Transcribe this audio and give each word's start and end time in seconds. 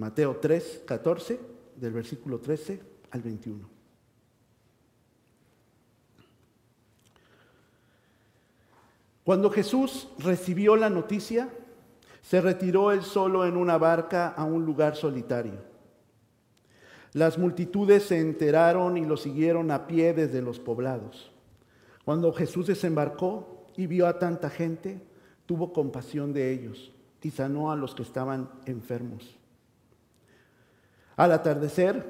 Mateo 0.00 0.36
3, 0.36 0.84
14, 0.86 1.38
del 1.76 1.92
versículo 1.92 2.38
13 2.38 2.80
al 3.10 3.20
21. 3.20 3.68
Cuando 9.22 9.50
Jesús 9.50 10.08
recibió 10.18 10.74
la 10.74 10.88
noticia, 10.88 11.50
se 12.22 12.40
retiró 12.40 12.92
él 12.92 13.02
solo 13.02 13.44
en 13.44 13.58
una 13.58 13.76
barca 13.76 14.28
a 14.28 14.44
un 14.44 14.64
lugar 14.64 14.96
solitario. 14.96 15.60
Las 17.12 17.36
multitudes 17.36 18.04
se 18.04 18.20
enteraron 18.20 18.96
y 18.96 19.04
lo 19.04 19.18
siguieron 19.18 19.70
a 19.70 19.86
pie 19.86 20.14
desde 20.14 20.40
los 20.40 20.58
poblados. 20.58 21.30
Cuando 22.06 22.32
Jesús 22.32 22.68
desembarcó 22.68 23.66
y 23.76 23.86
vio 23.86 24.06
a 24.06 24.18
tanta 24.18 24.48
gente, 24.48 25.02
tuvo 25.44 25.74
compasión 25.74 26.32
de 26.32 26.50
ellos 26.52 26.90
y 27.20 27.30
sanó 27.32 27.70
a 27.70 27.76
los 27.76 27.94
que 27.94 28.02
estaban 28.02 28.48
enfermos. 28.64 29.39
Al 31.20 31.32
atardecer 31.32 32.02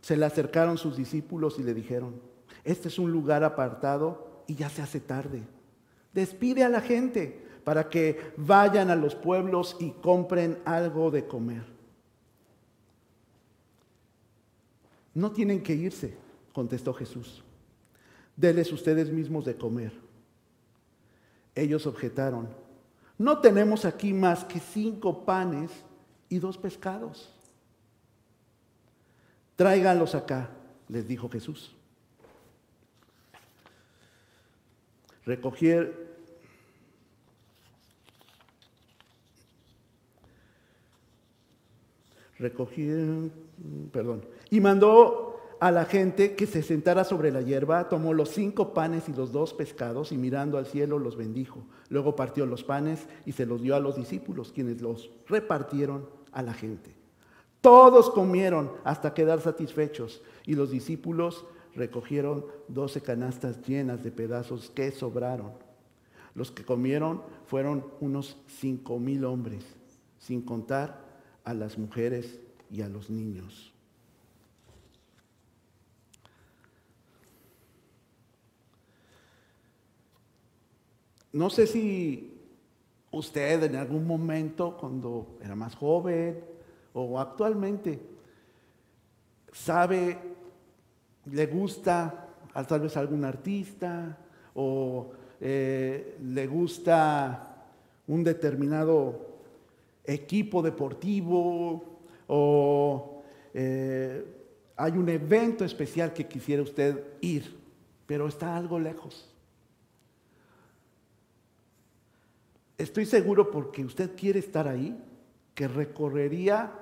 se 0.00 0.16
le 0.16 0.24
acercaron 0.24 0.76
sus 0.76 0.96
discípulos 0.96 1.60
y 1.60 1.62
le 1.62 1.72
dijeron, 1.72 2.20
este 2.64 2.88
es 2.88 2.98
un 2.98 3.12
lugar 3.12 3.44
apartado 3.44 4.42
y 4.48 4.56
ya 4.56 4.68
se 4.68 4.82
hace 4.82 4.98
tarde. 4.98 5.44
Despide 6.12 6.64
a 6.64 6.68
la 6.68 6.80
gente 6.80 7.46
para 7.62 7.88
que 7.88 8.32
vayan 8.36 8.90
a 8.90 8.96
los 8.96 9.14
pueblos 9.14 9.76
y 9.78 9.92
compren 9.92 10.58
algo 10.64 11.12
de 11.12 11.28
comer. 11.28 11.62
No 15.14 15.30
tienen 15.30 15.62
que 15.62 15.74
irse, 15.74 16.16
contestó 16.52 16.92
Jesús. 16.92 17.44
Deles 18.34 18.72
ustedes 18.72 19.12
mismos 19.12 19.44
de 19.44 19.54
comer. 19.54 19.92
Ellos 21.54 21.86
objetaron, 21.86 22.48
no 23.16 23.38
tenemos 23.38 23.84
aquí 23.84 24.12
más 24.12 24.44
que 24.44 24.58
cinco 24.58 25.24
panes 25.24 25.70
y 26.28 26.40
dos 26.40 26.58
pescados. 26.58 27.32
Tráiganlos 29.60 30.14
acá, 30.14 30.48
les 30.88 31.06
dijo 31.06 31.28
Jesús. 31.28 31.76
Recogieron, 35.26 35.90
recogieron, 42.38 43.30
perdón, 43.92 44.24
y 44.48 44.60
mandó 44.62 45.38
a 45.60 45.70
la 45.70 45.84
gente 45.84 46.34
que 46.34 46.46
se 46.46 46.62
sentara 46.62 47.04
sobre 47.04 47.30
la 47.30 47.42
hierba, 47.42 47.90
tomó 47.90 48.14
los 48.14 48.30
cinco 48.30 48.72
panes 48.72 49.10
y 49.10 49.12
los 49.12 49.30
dos 49.30 49.52
pescados 49.52 50.10
y 50.10 50.16
mirando 50.16 50.56
al 50.56 50.64
cielo 50.64 50.98
los 50.98 51.18
bendijo. 51.18 51.66
Luego 51.90 52.16
partió 52.16 52.46
los 52.46 52.64
panes 52.64 53.06
y 53.26 53.32
se 53.32 53.44
los 53.44 53.60
dio 53.60 53.76
a 53.76 53.80
los 53.80 53.96
discípulos, 53.96 54.52
quienes 54.52 54.80
los 54.80 55.10
repartieron 55.28 56.08
a 56.32 56.40
la 56.40 56.54
gente. 56.54 56.99
Todos 57.60 58.10
comieron 58.10 58.72
hasta 58.84 59.12
quedar 59.12 59.40
satisfechos 59.40 60.22
y 60.46 60.54
los 60.54 60.70
discípulos 60.70 61.44
recogieron 61.74 62.46
doce 62.68 63.02
canastas 63.02 63.60
llenas 63.66 64.02
de 64.02 64.10
pedazos 64.10 64.70
que 64.70 64.90
sobraron. 64.90 65.52
Los 66.34 66.50
que 66.50 66.64
comieron 66.64 67.22
fueron 67.46 67.84
unos 68.00 68.38
cinco 68.46 68.98
mil 68.98 69.24
hombres, 69.24 69.64
sin 70.18 70.42
contar 70.42 71.04
a 71.44 71.52
las 71.52 71.76
mujeres 71.76 72.40
y 72.70 72.82
a 72.82 72.88
los 72.88 73.10
niños. 73.10 73.72
No 81.32 81.50
sé 81.50 81.66
si 81.66 82.32
usted 83.12 83.62
en 83.62 83.76
algún 83.76 84.06
momento, 84.06 84.76
cuando 84.76 85.38
era 85.42 85.54
más 85.54 85.76
joven 85.76 86.49
o 86.92 87.18
actualmente, 87.18 88.00
sabe, 89.52 90.18
le 91.26 91.46
gusta 91.46 92.28
tal 92.66 92.80
vez 92.80 92.96
algún 92.96 93.24
artista 93.24 94.18
o 94.54 95.12
eh, 95.40 96.16
le 96.20 96.46
gusta 96.46 97.64
un 98.08 98.24
determinado 98.24 99.38
equipo 100.04 100.62
deportivo 100.62 102.00
o 102.26 103.22
eh, 103.54 104.24
hay 104.76 104.92
un 104.92 105.08
evento 105.08 105.64
especial 105.64 106.12
que 106.12 106.26
quisiera 106.26 106.62
usted 106.62 107.04
ir, 107.20 107.56
pero 108.06 108.26
está 108.26 108.56
algo 108.56 108.78
lejos. 108.78 109.28
Estoy 112.78 113.04
seguro 113.04 113.50
porque 113.50 113.84
usted 113.84 114.16
quiere 114.16 114.38
estar 114.38 114.66
ahí, 114.66 114.98
que 115.54 115.68
recorrería 115.68 116.72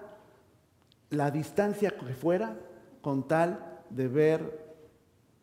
la 1.10 1.30
distancia 1.30 1.90
que 1.90 2.14
fuera 2.14 2.56
con 3.00 3.26
tal 3.26 3.80
de 3.90 4.08
ver, 4.08 4.74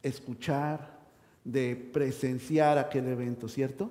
escuchar, 0.04 1.00
de 1.44 1.76
presenciar 1.76 2.78
aquel 2.78 3.08
evento, 3.08 3.48
¿cierto? 3.48 3.90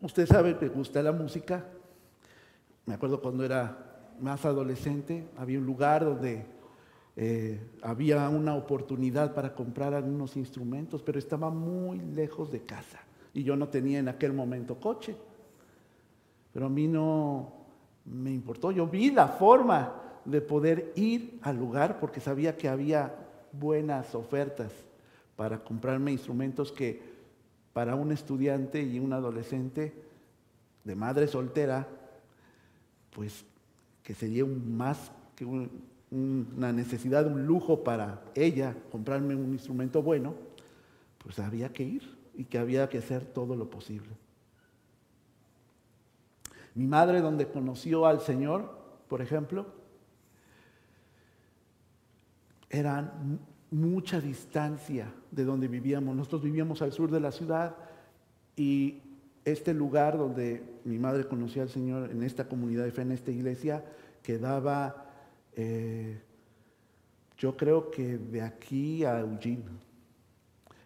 Usted 0.00 0.26
sabe 0.26 0.56
que 0.56 0.68
gusta 0.68 1.02
la 1.02 1.12
música. 1.12 1.64
Me 2.86 2.94
acuerdo 2.94 3.20
cuando 3.20 3.44
era 3.44 4.12
más 4.18 4.44
adolescente, 4.44 5.28
había 5.36 5.58
un 5.58 5.66
lugar 5.66 6.04
donde 6.04 6.46
eh, 7.16 7.60
había 7.82 8.28
una 8.28 8.54
oportunidad 8.54 9.34
para 9.34 9.54
comprar 9.54 9.94
algunos 9.94 10.36
instrumentos, 10.36 11.02
pero 11.02 11.18
estaba 11.18 11.50
muy 11.50 12.00
lejos 12.00 12.50
de 12.50 12.62
casa 12.62 13.00
y 13.32 13.42
yo 13.42 13.56
no 13.56 13.68
tenía 13.68 13.98
en 13.98 14.08
aquel 14.08 14.32
momento 14.32 14.78
coche. 14.78 15.16
Pero 16.52 16.66
a 16.66 16.68
mí 16.68 16.88
no 16.88 17.52
me 18.04 18.30
importó, 18.30 18.72
yo 18.72 18.86
vi 18.86 19.10
la 19.10 19.28
forma 19.28 19.94
de 20.24 20.40
poder 20.40 20.92
ir 20.96 21.38
al 21.42 21.56
lugar 21.56 22.00
porque 22.00 22.20
sabía 22.20 22.56
que 22.56 22.68
había 22.68 23.14
buenas 23.52 24.14
ofertas 24.14 24.72
para 25.36 25.62
comprarme 25.62 26.12
instrumentos 26.12 26.72
que 26.72 27.00
para 27.72 27.94
un 27.94 28.12
estudiante 28.12 28.82
y 28.82 28.98
un 28.98 29.12
adolescente 29.12 29.94
de 30.84 30.94
madre 30.96 31.28
soltera, 31.28 31.86
pues 33.10 33.44
que 34.02 34.14
sería 34.14 34.44
un 34.44 34.76
más 34.76 35.12
que 35.36 35.44
un, 35.44 35.70
una 36.10 36.72
necesidad, 36.72 37.26
un 37.26 37.46
lujo 37.46 37.84
para 37.84 38.22
ella, 38.34 38.74
comprarme 38.90 39.36
un 39.36 39.52
instrumento 39.52 40.02
bueno, 40.02 40.34
pues 41.18 41.38
había 41.38 41.72
que 41.72 41.84
ir 41.84 42.19
y 42.34 42.44
que 42.44 42.58
había 42.58 42.88
que 42.88 42.98
hacer 42.98 43.24
todo 43.24 43.56
lo 43.56 43.70
posible. 43.70 44.10
Mi 46.74 46.86
madre, 46.86 47.20
donde 47.20 47.48
conoció 47.48 48.06
al 48.06 48.20
Señor, 48.20 48.78
por 49.08 49.20
ejemplo, 49.20 49.66
era 52.68 53.12
mucha 53.70 54.20
distancia 54.20 55.12
de 55.30 55.44
donde 55.44 55.68
vivíamos. 55.68 56.14
Nosotros 56.14 56.42
vivíamos 56.42 56.82
al 56.82 56.92
sur 56.92 57.10
de 57.10 57.20
la 57.20 57.32
ciudad 57.32 57.76
y 58.56 59.02
este 59.44 59.74
lugar 59.74 60.16
donde 60.16 60.62
mi 60.84 60.98
madre 60.98 61.26
conoció 61.26 61.62
al 61.62 61.68
Señor, 61.68 62.10
en 62.10 62.22
esta 62.22 62.48
comunidad 62.48 62.84
de 62.84 62.92
fe, 62.92 63.02
en 63.02 63.12
esta 63.12 63.30
iglesia, 63.30 63.84
quedaba 64.22 65.10
eh, 65.56 66.20
yo 67.40 67.56
creo 67.56 67.90
que 67.90 68.18
de 68.18 68.42
aquí 68.42 69.04
a 69.04 69.20
Eugene, 69.20 69.64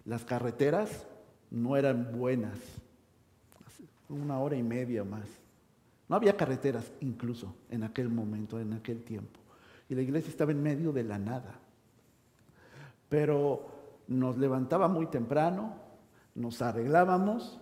las 0.05 0.25
carreteras 0.25 1.07
no 1.55 1.77
eran 1.77 2.11
buenas, 2.19 2.59
una 4.09 4.41
hora 4.41 4.57
y 4.57 4.63
media 4.63 5.05
más. 5.05 5.27
No 6.09 6.17
había 6.17 6.37
carreteras 6.37 6.91
incluso 7.01 7.55
en 7.71 7.85
aquel 7.85 8.09
momento, 8.09 8.59
en 8.59 8.73
aquel 8.73 9.05
tiempo. 9.05 9.39
Y 9.89 9.95
la 9.95 10.03
iglesia 10.03 10.31
estaba 10.31 10.51
en 10.51 10.61
medio 10.61 10.93
de 10.93 11.05
la 11.05 11.17
nada. 11.17 11.55
Pero 13.09 13.69
nos 14.09 14.37
levantaba 14.37 14.89
muy 14.89 15.07
temprano, 15.07 15.75
nos 16.35 16.61
arreglábamos 16.61 17.61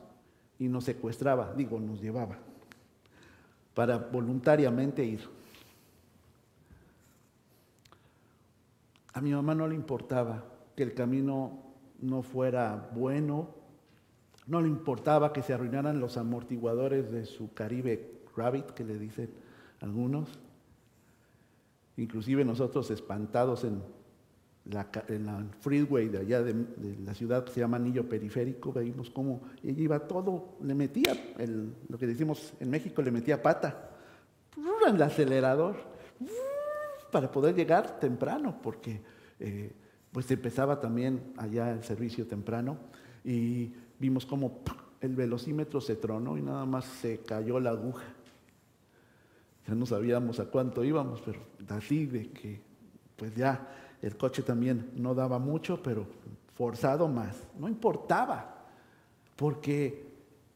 y 0.59 0.69
nos 0.69 0.85
secuestraba, 0.85 1.53
digo, 1.55 1.79
nos 1.79 2.01
llevaba, 2.01 2.39
para 3.75 3.99
voluntariamente 3.99 5.05
ir. 5.05 5.21
A 9.13 9.21
mi 9.21 9.33
mamá 9.33 9.55
no 9.55 9.69
le 9.69 9.75
importaba 9.75 10.43
que 10.75 10.83
el 10.83 10.95
camino 10.95 11.59
no 12.01 12.23
fuera 12.23 12.89
bueno, 12.95 13.62
no 14.47 14.61
le 14.61 14.69
importaba 14.69 15.33
que 15.33 15.43
se 15.43 15.53
arruinaran 15.53 16.01
los 16.01 16.17
amortiguadores 16.17 17.11
de 17.11 17.25
su 17.27 17.53
Caribe 17.53 18.23
Rabbit, 18.37 18.71
que 18.71 18.85
le 18.85 18.99
dicen 18.99 19.31
algunos. 19.81 20.29
Inclusive 21.97 22.45
nosotros 22.45 22.91
espantados 22.91 23.65
en 23.65 23.83
la, 24.65 24.87
freeway 25.61 26.09
de 26.09 26.19
allá 26.19 26.43
de, 26.43 26.55
la 27.05 27.15
ciudad 27.15 27.45
que 27.45 27.53
se 27.53 27.61
llama 27.61 27.77
Anillo 27.77 28.09
Periférico, 28.09 28.73
veíamos 28.73 29.11
cómo 29.11 29.43
ella 29.63 29.83
iba 29.83 29.99
todo, 30.01 30.57
le 30.63 30.75
metía, 30.75 31.15
lo 31.89 31.99
que 31.99 32.07
decimos 32.07 32.55
en 32.61 32.71
México, 32.71 33.03
le 33.03 33.11
metía 33.11 33.43
pata 33.43 33.91
en 34.87 34.97
el 34.97 35.03
acelerador 35.03 35.77
para 37.11 37.31
poder 37.31 37.55
llegar 37.55 37.99
temprano, 38.01 38.59
porque 38.63 39.01
eh, 39.39 39.73
pues 40.13 40.31
empezaba 40.31 40.81
también 40.81 41.33
allá 41.37 41.71
el 41.73 41.83
servicio 41.85 42.27
temprano. 42.27 42.79
Y 43.25 43.73
vimos 44.03 44.27
cómo 44.27 44.59
el 45.01 45.15
velocímetro 45.15 45.81
se 45.81 45.95
tronó 45.95 46.37
y 46.37 46.43
nada 46.43 46.67
más 46.67 46.85
se 46.85 47.21
cayó 47.21 47.61
la 47.61 47.71
aguja. 47.71 48.03
Ya 49.69 49.77
no 49.77 49.87
sabíamos 49.87 50.41
a 50.41 50.47
cuánto 50.47 50.83
íbamos, 50.83 51.23
pero 51.25 51.39
así 51.69 52.07
de 52.07 52.29
que, 52.31 52.61
pues 53.15 53.33
ya 53.33 53.69
el 54.03 54.17
coche 54.17 54.43
también 54.43 54.91
no 54.97 55.15
daba 55.15 55.39
mucho, 55.39 55.81
pero 55.81 56.05
forzado 56.57 57.07
más. 57.07 57.37
No 57.57 57.69
importaba, 57.69 58.67
porque 59.37 60.05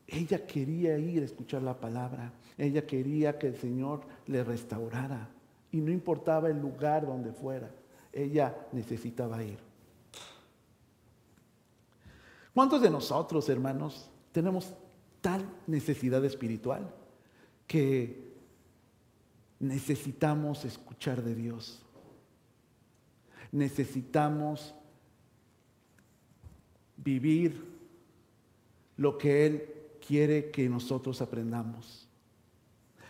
ella 0.09 0.45
quería 0.45 0.99
ir 0.99 1.23
a 1.23 1.27
escuchar 1.27 1.63
la 1.63 1.79
palabra, 1.79 2.33
ella 2.59 2.85
quería 2.85 3.39
que 3.39 3.47
el 3.47 3.57
Señor 3.57 4.01
le 4.27 4.43
restaurara 4.43 5.29
y 5.71 5.81
no 5.81 5.93
importaba 5.93 6.49
el 6.49 6.61
lugar 6.61 7.07
donde 7.07 7.33
fuera, 7.33 7.71
ella 8.13 8.57
necesitaba 8.73 9.41
ir. 9.45 9.66
¿Cuántos 12.57 12.81
de 12.81 12.89
nosotros, 12.89 13.51
hermanos, 13.51 14.09
tenemos 14.33 14.73
tal 15.21 15.47
necesidad 15.67 16.25
espiritual 16.25 16.91
que 17.67 18.33
necesitamos 19.61 20.65
escuchar 20.65 21.23
de 21.23 21.35
Dios? 21.35 21.83
Necesitamos 23.53 24.75
vivir 26.97 27.63
lo 28.97 29.19
que 29.19 29.45
Él 29.45 29.75
quiere 30.07 30.51
que 30.51 30.67
nosotros 30.71 31.21
aprendamos. 31.21 32.09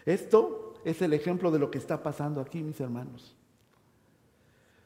Esto 0.05 0.75
es 0.85 1.01
el 1.03 1.13
ejemplo 1.13 1.53
de 1.53 1.61
lo 1.61 1.71
que 1.71 1.79
está 1.79 2.03
pasando 2.03 2.41
aquí, 2.41 2.65
mis 2.65 2.81
hermanos. 2.81 3.37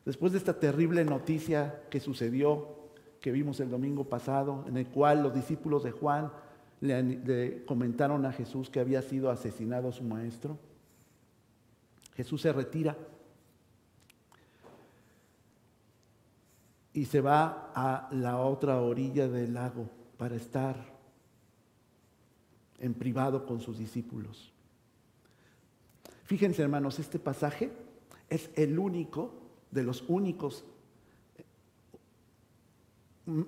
Después 0.05 0.33
de 0.33 0.39
esta 0.39 0.61
terrible 0.61 1.03
noticia 1.07 1.83
que 1.89 1.99
sucedió 1.99 2.80
que 3.21 3.33
vimos 3.33 3.61
el 3.61 3.71
domingo 3.71 4.05
pasado, 4.05 4.65
en 4.67 4.77
el 4.77 4.87
cual 4.87 5.23
los 5.23 5.35
discípulos 5.35 5.83
de 5.83 5.93
Juan 5.93 6.33
le, 6.81 7.65
comentaron 7.67 8.25
a 8.25 8.33
Jesús 8.33 8.71
que 8.71 8.81
había 8.81 9.03
sido 9.03 9.31
asesinado 9.31 9.93
su 9.93 10.03
maestro. 10.03 10.59
Jesús 12.15 12.41
se 12.41 12.53
retira 12.53 12.97
y 16.93 17.05
se 17.05 17.21
va 17.21 17.71
a 17.75 18.09
la 18.13 18.39
otra 18.39 18.81
orilla 18.81 19.29
del 19.29 19.55
lago 19.55 19.89
para 20.17 20.35
estar 20.37 20.77
en 22.79 22.95
privado 22.95 23.47
con 23.47 23.61
sus 23.61 23.79
discípulos. 23.79 24.53
Fíjense 26.25 26.63
hermanos, 26.63 26.99
este 26.99 27.19
pasaje 27.19 27.71
es 28.29 28.51
el 28.55 28.79
único 28.79 29.35
de 29.71 29.83
los 29.83 30.03
únicos 30.09 30.65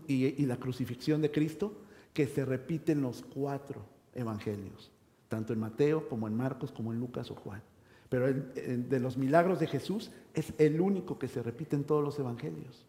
y, 0.07 0.45
la 0.47 0.57
crucifixión 0.57 1.23
de 1.23 1.31
Cristo 1.31 1.73
que 2.13 2.27
se 2.27 2.45
repite 2.45 2.93
en 2.93 3.03
los 3.03 3.23
cuatro 3.23 3.85
evangelios, 4.15 4.91
tanto 5.29 5.53
en 5.53 5.61
Mateo 5.61 6.09
como 6.09 6.29
en 6.29 6.37
Marcos 6.37 6.73
como 6.73 6.93
en 6.93 7.01
Lucas 7.01 7.31
o 7.31 7.35
Juan. 7.35 7.63
Pero 8.09 8.33
de 8.33 9.01
los 9.01 9.17
milagros 9.17 9.59
de 9.59 9.67
Jesús 9.67 10.11
es 10.35 10.53
el 10.59 10.81
único 10.81 11.19
que 11.19 11.29
se 11.29 11.43
repite 11.43 11.77
en 11.77 11.85
todos 11.85 12.05
los 12.05 12.19
evangelios. 12.19 12.87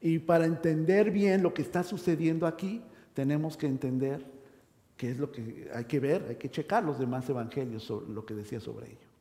Y 0.00 0.20
para 0.20 0.46
entender 0.46 1.10
bien 1.10 1.42
lo 1.42 1.52
que 1.54 1.62
está 1.62 1.82
sucediendo 1.82 2.46
aquí, 2.46 2.82
tenemos 3.14 3.56
que 3.56 3.66
entender 3.66 4.24
qué 4.96 5.10
es 5.10 5.18
lo 5.18 5.32
que 5.32 5.68
hay 5.74 5.84
que 5.84 5.98
ver, 5.98 6.26
hay 6.28 6.36
que 6.36 6.50
checar 6.50 6.84
los 6.84 6.98
demás 6.98 7.28
evangelios 7.28 7.82
sobre 7.82 8.12
lo 8.12 8.24
que 8.24 8.34
decía 8.34 8.60
sobre 8.60 8.86
ello. 8.86 9.12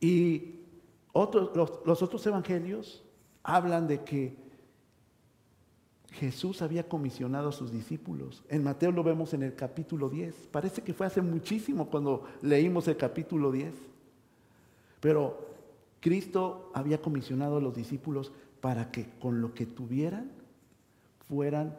Y 0.00 0.54
los 1.14 2.02
otros 2.02 2.26
evangelios 2.26 3.04
hablan 3.48 3.88
de 3.88 4.04
que 4.04 4.36
Jesús 6.12 6.60
había 6.60 6.86
comisionado 6.86 7.48
a 7.48 7.52
sus 7.52 7.72
discípulos. 7.72 8.44
En 8.50 8.62
Mateo 8.62 8.92
lo 8.92 9.02
vemos 9.02 9.32
en 9.32 9.42
el 9.42 9.54
capítulo 9.54 10.10
10. 10.10 10.48
Parece 10.52 10.82
que 10.82 10.92
fue 10.92 11.06
hace 11.06 11.22
muchísimo 11.22 11.88
cuando 11.88 12.24
leímos 12.42 12.88
el 12.88 12.98
capítulo 12.98 13.50
10. 13.50 13.72
Pero 15.00 15.48
Cristo 16.00 16.70
había 16.74 17.00
comisionado 17.00 17.56
a 17.56 17.60
los 17.62 17.74
discípulos 17.74 18.32
para 18.60 18.90
que 18.90 19.08
con 19.18 19.40
lo 19.40 19.54
que 19.54 19.64
tuvieran 19.64 20.30
fueran 21.26 21.74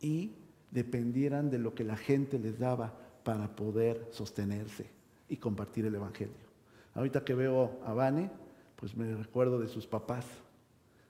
y 0.00 0.30
dependieran 0.70 1.50
de 1.50 1.58
lo 1.58 1.74
que 1.74 1.82
la 1.82 1.96
gente 1.96 2.38
les 2.38 2.60
daba 2.60 2.94
para 3.24 3.56
poder 3.56 4.06
sostenerse 4.12 4.86
y 5.28 5.38
compartir 5.38 5.84
el 5.84 5.96
Evangelio. 5.96 6.48
Ahorita 6.94 7.24
que 7.24 7.34
veo 7.34 7.80
a 7.84 7.92
Vane, 7.92 8.30
pues 8.76 8.96
me 8.96 9.16
recuerdo 9.16 9.58
de 9.58 9.66
sus 9.66 9.86
papás 9.86 10.24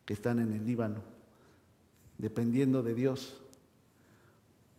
que 0.09 0.15
están 0.15 0.39
en 0.39 0.55
el 0.55 0.65
Líbano, 0.65 1.03
dependiendo 2.17 2.83
de 2.83 2.95
Dios 2.95 3.39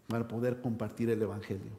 para 0.08 0.28
poder 0.28 0.60
compartir 0.60 1.08
el 1.12 1.22
Evangelio. 1.22 1.70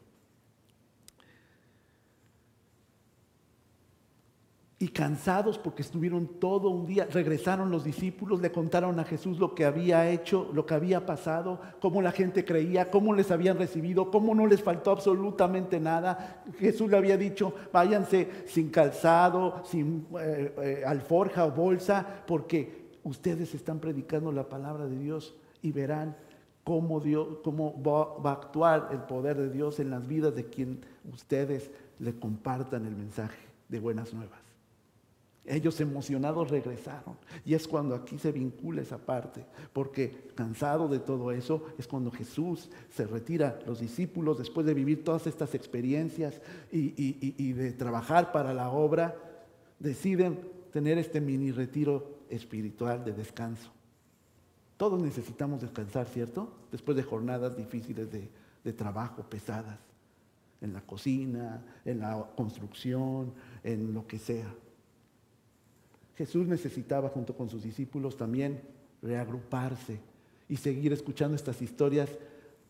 Y 4.79 4.87
cansados 4.87 5.57
porque 5.57 5.81
estuvieron 5.81 6.39
todo 6.39 6.69
un 6.69 6.85
día, 6.85 7.09
regresaron 7.11 7.71
los 7.71 7.83
discípulos, 7.83 8.39
le 8.39 8.53
contaron 8.53 8.97
a 9.01 9.03
Jesús 9.03 9.37
lo 9.37 9.53
que 9.53 9.65
había 9.65 10.09
hecho, 10.09 10.49
lo 10.53 10.65
que 10.65 10.73
había 10.73 11.05
pasado, 11.05 11.59
cómo 11.81 12.01
la 12.01 12.13
gente 12.13 12.45
creía, 12.45 12.89
cómo 12.89 13.13
les 13.13 13.31
habían 13.31 13.57
recibido, 13.57 14.11
cómo 14.11 14.33
no 14.33 14.47
les 14.47 14.63
faltó 14.63 14.91
absolutamente 14.91 15.77
nada. 15.77 16.41
Jesús 16.57 16.89
le 16.89 16.95
había 16.95 17.17
dicho, 17.17 17.53
váyanse 17.73 18.45
sin 18.47 18.69
calzado, 18.69 19.61
sin 19.65 20.07
eh, 20.17 20.55
eh, 20.57 20.83
alforja 20.85 21.45
o 21.45 21.51
bolsa, 21.51 22.23
porque 22.25 22.80
ustedes 23.03 23.53
están 23.55 23.79
predicando 23.79 24.31
la 24.31 24.49
palabra 24.49 24.87
de 24.87 24.97
Dios 24.97 25.35
y 25.61 25.71
verán 25.71 26.15
cómo, 26.63 26.99
Dios, 26.99 27.39
cómo 27.43 27.81
va, 27.81 28.29
a 28.29 28.33
actuar 28.33 28.89
el 28.91 28.99
poder 28.99 29.37
de 29.37 29.49
Dios 29.49 29.79
en 29.79 29.89
las 29.89 30.07
vidas 30.07 30.35
de 30.35 30.45
quien 30.45 30.81
ustedes 31.11 31.71
le 31.99 32.13
compartan 32.17 32.85
el 32.85 32.95
mensaje 32.95 33.39
de 33.69 33.79
buenas 33.79 34.13
nuevas. 34.13 34.39
Ellos 35.43 35.81
emocionados 35.81 36.51
regresaron. 36.51 37.17
Y 37.43 37.55
es 37.55 37.67
cuando 37.67 37.95
aquí 37.95 38.19
se 38.19 38.31
vincula 38.31 38.83
esa 38.83 38.99
parte. 38.99 39.43
Porque 39.73 40.29
cansado 40.35 40.87
de 40.87 40.99
todo 40.99 41.31
eso 41.31 41.65
es 41.79 41.87
cuando 41.87 42.11
Jesús 42.11 42.69
se 42.91 43.07
retira. 43.07 43.59
Los 43.65 43.79
discípulos, 43.79 44.37
después 44.37 44.67
de 44.67 44.75
vivir 44.75 45.03
todas 45.03 45.25
estas 45.25 45.55
experiencias 45.55 46.39
y, 46.71 46.93
y 46.95 47.53
de 47.53 47.73
trabajar 47.73 48.31
para 48.31 48.53
la 48.53 48.69
obra, 48.69 49.15
deciden 49.79 50.39
tener 50.71 50.99
este 50.99 51.19
mini 51.19 51.51
retiro 51.51 52.20
espiritual 52.31 53.03
de 53.03 53.13
descanso. 53.13 53.71
Todos 54.77 54.99
necesitamos 54.99 55.61
descansar, 55.61 56.07
¿cierto? 56.07 56.51
Después 56.71 56.97
de 56.97 57.03
jornadas 57.03 57.55
difíciles 57.55 58.09
de, 58.11 58.73
trabajo, 58.73 59.23
pesadas, 59.23 59.77
en 60.59 60.73
la 60.73 60.81
cocina, 60.81 61.63
en 61.85 61.99
la 61.99 62.25
construcción, 62.35 63.33
en 63.63 63.93
lo 63.93 64.07
que 64.07 64.17
sea. 64.17 64.51
Jesús 66.15 66.47
necesitaba 66.47 67.09
junto 67.09 67.35
con 67.35 67.49
sus 67.49 67.63
discípulos 67.63 68.17
también 68.17 68.61
reagruparse 69.01 69.99
y 70.47 70.57
seguir 70.57 70.93
escuchando 70.93 71.35
estas 71.35 71.61
historias 71.61 72.09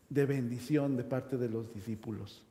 de 0.08 0.26
bendición 0.26 0.96
de 0.96 1.04
parte 1.04 1.36
de 1.36 1.48
los 1.48 1.72
discípulos. 1.72 2.42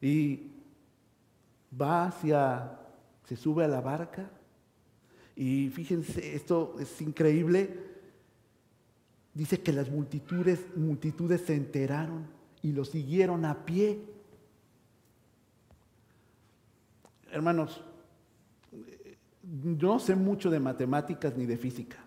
Y 0.00 0.50
va 1.80 2.06
hacia 2.06 2.83
se 3.24 3.36
sube 3.36 3.64
a 3.64 3.68
la 3.68 3.80
barca 3.80 4.30
y 5.36 5.70
fíjense, 5.70 6.34
esto 6.34 6.76
es 6.78 7.00
increíble. 7.00 7.94
Dice 9.32 9.60
que 9.60 9.72
las 9.72 9.90
multitudes, 9.90 10.60
multitudes 10.76 11.40
se 11.40 11.54
enteraron 11.54 12.26
y 12.62 12.72
lo 12.72 12.84
siguieron 12.84 13.44
a 13.44 13.64
pie. 13.64 14.00
Hermanos, 17.32 17.82
no 19.42 19.98
sé 19.98 20.14
mucho 20.14 20.50
de 20.50 20.60
matemáticas 20.60 21.36
ni 21.36 21.46
de 21.46 21.56
física. 21.56 21.98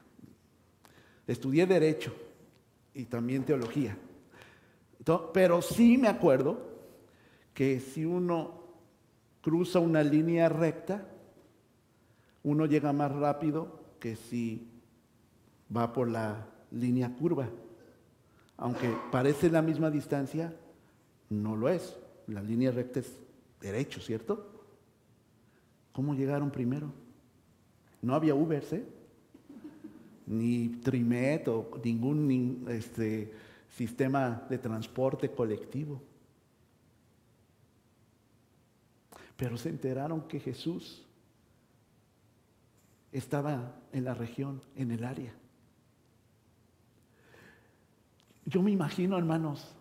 Estudié 1.28 1.66
derecho 1.66 2.16
y 2.94 3.06
también 3.06 3.44
teología. 3.44 3.98
Pero 5.34 5.62
sí 5.62 5.98
me 5.98 6.08
acuerdo 6.08 6.66
que 7.54 7.80
si 7.82 8.06
uno 8.06 8.67
cruza 9.48 9.80
una 9.80 10.04
línea 10.04 10.50
recta, 10.50 11.08
uno 12.44 12.66
llega 12.66 12.92
más 12.92 13.14
rápido 13.14 13.80
que 13.98 14.18
si 14.18 14.68
va 15.74 15.94
por 15.94 16.10
la 16.10 16.46
línea 16.70 17.16
curva. 17.16 17.48
Aunque 18.58 18.94
parece 19.10 19.50
la 19.50 19.62
misma 19.62 19.90
distancia, 19.90 20.54
no 21.30 21.56
lo 21.56 21.70
es. 21.70 21.98
La 22.28 22.42
línea 22.42 22.72
recta 22.72 23.00
es 23.00 23.10
derecho, 23.62 24.02
¿cierto? 24.02 24.52
¿Cómo 25.94 26.14
llegaron 26.14 26.52
primero? 26.52 26.92
No 28.02 28.16
había 28.16 28.36
Uber, 28.36 28.66
¿eh? 28.74 28.86
ni 30.26 30.68
Trimet 30.84 31.48
o 31.48 31.80
ningún 31.82 32.66
este, 32.68 33.32
sistema 33.70 34.46
de 34.50 34.58
transporte 34.58 35.32
colectivo. 35.32 36.02
Pero 39.38 39.58
se 39.58 39.70
enteraron 39.70 40.28
que 40.28 40.40
Jesús 40.40 41.08
estaba 43.12 43.80
en 43.94 44.04
la 44.04 44.14
región, 44.14 44.62
en 44.76 44.92
el 44.92 45.04
área. 45.04 45.34
Yo 48.46 48.62
me 48.62 48.72
imagino, 48.72 49.18
hermanos, 49.18 49.76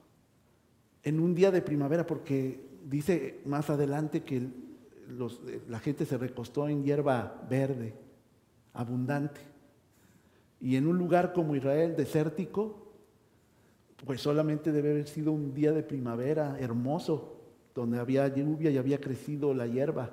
en 1.03 1.21
un 1.21 1.35
día 1.35 1.51
de 1.51 1.63
primavera, 1.63 2.07
porque 2.07 2.61
dice 2.85 3.41
más 3.45 3.71
adelante 3.71 4.23
que 4.23 4.49
la 5.69 5.79
gente 5.79 6.05
se 6.05 6.19
recostó 6.19 6.69
en 6.69 6.83
hierba 6.83 7.47
verde, 7.49 7.95
abundante. 8.75 9.41
Y 10.61 10.77
en 10.77 10.87
un 10.87 10.99
lugar 10.99 11.33
como 11.33 11.55
Israel, 11.55 11.95
desértico, 11.97 12.93
pues 14.05 14.21
solamente 14.21 14.73
debe 14.73 14.91
haber 14.91 15.09
sido 15.09 15.33
un 15.33 15.55
día 15.55 15.73
de 15.73 15.83
primavera 15.83 16.59
hermoso, 16.59 17.36
donde 17.77 18.01
había 18.01 18.27
lluvia 18.29 18.71
y 18.71 18.79
había 18.79 18.99
crecido 18.99 19.53
la 19.55 19.67
hierba. 19.67 20.11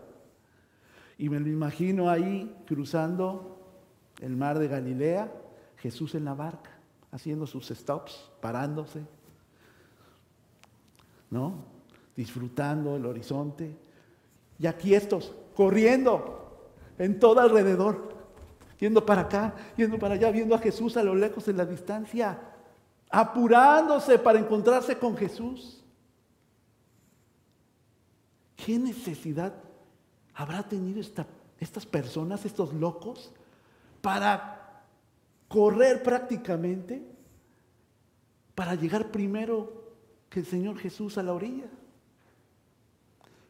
Y 1.18 1.30
me 1.30 1.40
lo 1.40 1.48
imagino 1.48 2.10
ahí 2.10 2.54
cruzando 2.68 3.58
el 4.20 4.36
mar 4.36 4.60
de 4.60 4.68
Galilea, 4.68 5.32
Jesús 5.78 6.14
en 6.16 6.26
la 6.26 6.34
barca, 6.34 6.72
haciendo 7.12 7.48
sus 7.48 7.70
stops, 7.70 8.30
parándose, 8.42 9.02
¿no? 11.32 11.66
Disfrutando 12.16 12.98
el 12.98 13.06
horizonte. 13.06 13.76
Y 14.60 14.68
aquí 14.68 14.94
estos, 14.94 15.34
corriendo 15.56 16.70
en 16.98 17.18
todo 17.20 17.40
alrededor, 17.40 18.14
yendo 18.78 19.06
para 19.06 19.22
acá, 19.22 19.56
yendo 19.78 19.98
para 19.98 20.16
allá, 20.16 20.32
viendo 20.32 20.54
a 20.54 20.60
Jesús 20.60 20.98
a 20.98 21.04
lo 21.04 21.16
lejos 21.16 21.48
en 21.48 21.58
la 21.58 21.66
distancia, 21.66 22.40
apurándose 23.10 24.20
para 24.20 24.40
encontrarse 24.40 24.98
con 24.98 25.16
Jesús. 25.16 25.83
¿Qué 28.66 28.80
necesidad 28.80 29.54
habrá 30.34 30.64
tenido 30.64 31.02
estas 31.60 31.86
personas, 31.86 32.46
estos 32.46 32.74
locos, 32.74 33.34
para 34.02 34.86
correr 35.50 36.02
prácticamente, 36.02 37.06
para 38.56 38.76
llegar 38.76 39.12
primero 39.12 39.92
que 40.30 40.40
el 40.40 40.46
Señor 40.46 40.78
Jesús 40.78 41.18
a 41.18 41.24
la 41.24 41.34
orilla? 41.34 41.68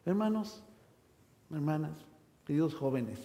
Hermanos, 0.04 0.64
hermanas, 1.52 1.94
queridos 2.44 2.74
jóvenes, 2.74 3.20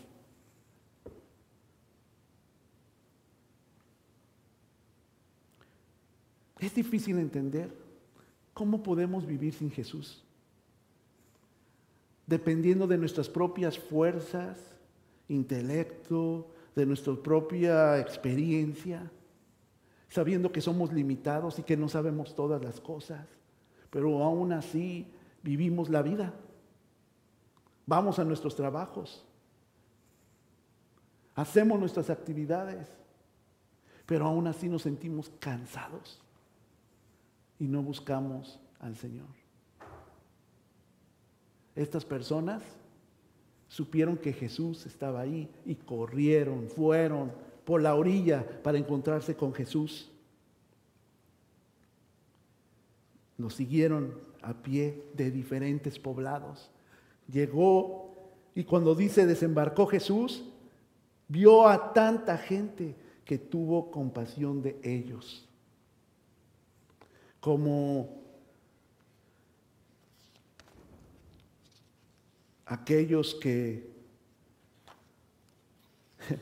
es 6.59 6.75
difícil 6.75 7.19
entender 7.19 7.75
cómo 8.53 8.83
podemos 8.83 9.25
vivir 9.25 9.55
sin 9.55 9.71
Jesús 9.71 10.23
dependiendo 12.29 12.87
de 12.87 12.99
nuestras 12.99 13.27
propias 13.27 13.79
fuerzas, 13.79 14.59
intelecto, 15.29 16.47
de 16.77 16.85
nuestra 16.85 17.15
propia 17.15 17.99
experiencia, 17.99 19.11
sabiendo 20.11 20.53
que 20.53 20.61
somos 20.61 20.93
limitados 20.93 21.59
y 21.59 21.63
que 21.63 21.77
no 21.77 21.89
sabemos 21.89 22.35
todas 22.35 22.63
las 22.63 22.81
cosas, 22.81 23.27
pero 23.89 24.23
aún 24.23 24.53
así 24.53 25.11
vivimos 25.43 25.89
la 25.89 26.03
vida. 26.03 26.35
Vamos 27.87 28.19
a 28.19 28.25
nuestros 28.25 28.55
trabajos, 28.55 29.25
hacemos 31.35 31.81
nuestras 31.81 32.11
actividades, 32.11 32.89
pero 34.05 34.27
aún 34.27 34.47
así 34.47 34.69
nos 34.69 34.83
sentimos 34.83 35.31
cansados 35.39 36.21
y 37.59 37.67
no 37.67 37.83
buscamos 37.83 38.61
al 38.81 38.97
Señor. 38.97 39.48
Estas 41.79 42.05
personas 42.05 42.61
supieron 43.69 44.17
que 44.17 44.33
Jesús 44.33 44.85
estaba 44.85 45.21
ahí 45.21 45.49
y 45.65 45.77
corrieron, 45.77 46.69
fueron 46.69 47.31
por 47.65 47.81
la 47.81 47.95
orilla 47.95 48.45
para 48.65 48.79
encontrarse 48.79 49.37
con 49.37 49.55
Jesús. 49.55 50.11
Lo 53.37 53.49
siguieron 53.49 54.19
a 54.43 54.55
pie 54.55 55.05
de 55.15 55.31
diferentes 55.31 56.01
poblados. 56.01 56.69
Llegó 57.33 58.33
y 58.57 58.65
cuando 58.65 58.97
dice 58.97 59.25
desembarcó 59.25 59.87
Jesús, 59.87 60.43
vio 61.29 61.69
a 61.69 61.93
tanta 61.93 62.39
gente 62.39 62.97
que 63.25 63.39
tuvo 63.39 63.93
compasión 63.93 64.63
de 64.63 64.81
ellos. 64.83 65.49
Como 67.39 68.19
aquellos 72.69 73.35
que 73.35 73.91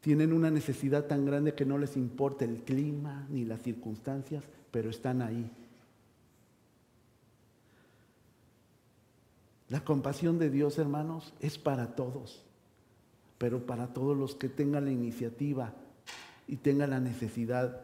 tienen 0.00 0.32
una 0.32 0.50
necesidad 0.50 1.06
tan 1.06 1.24
grande 1.24 1.54
que 1.54 1.64
no 1.64 1.78
les 1.78 1.96
importa 1.96 2.44
el 2.44 2.62
clima 2.64 3.26
ni 3.30 3.44
las 3.44 3.62
circunstancias, 3.62 4.42
pero 4.70 4.90
están 4.90 5.22
ahí. 5.22 5.50
La 9.68 9.84
compasión 9.84 10.38
de 10.38 10.50
Dios, 10.50 10.78
hermanos, 10.78 11.32
es 11.40 11.58
para 11.58 11.94
todos, 11.94 12.42
pero 13.36 13.64
para 13.64 13.88
todos 13.88 14.16
los 14.16 14.34
que 14.34 14.48
tengan 14.48 14.86
la 14.86 14.90
iniciativa 14.90 15.72
y 16.48 16.56
tengan 16.56 16.90
la 16.90 17.00
necesidad 17.00 17.82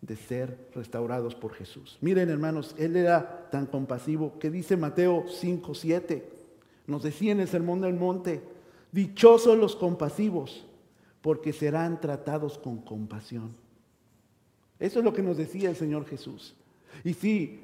de 0.00 0.16
ser 0.16 0.70
restaurados 0.74 1.34
por 1.34 1.52
Jesús. 1.54 1.98
Miren, 2.00 2.30
hermanos, 2.30 2.74
Él 2.78 2.96
era 2.96 3.50
tan 3.50 3.66
compasivo 3.66 4.38
que 4.38 4.50
dice 4.50 4.76
Mateo 4.76 5.24
5, 5.28 5.74
7. 5.74 6.33
Nos 6.86 7.02
decía 7.02 7.32
en 7.32 7.40
el 7.40 7.48
Sermón 7.48 7.80
del 7.80 7.94
Monte, 7.94 8.42
dichosos 8.92 9.56
los 9.56 9.76
compasivos, 9.76 10.66
porque 11.20 11.52
serán 11.52 12.00
tratados 12.00 12.58
con 12.58 12.78
compasión. 12.78 13.54
Eso 14.78 14.98
es 14.98 15.04
lo 15.04 15.12
que 15.12 15.22
nos 15.22 15.36
decía 15.36 15.70
el 15.70 15.76
Señor 15.76 16.04
Jesús. 16.04 16.54
Y 17.02 17.14
si 17.14 17.60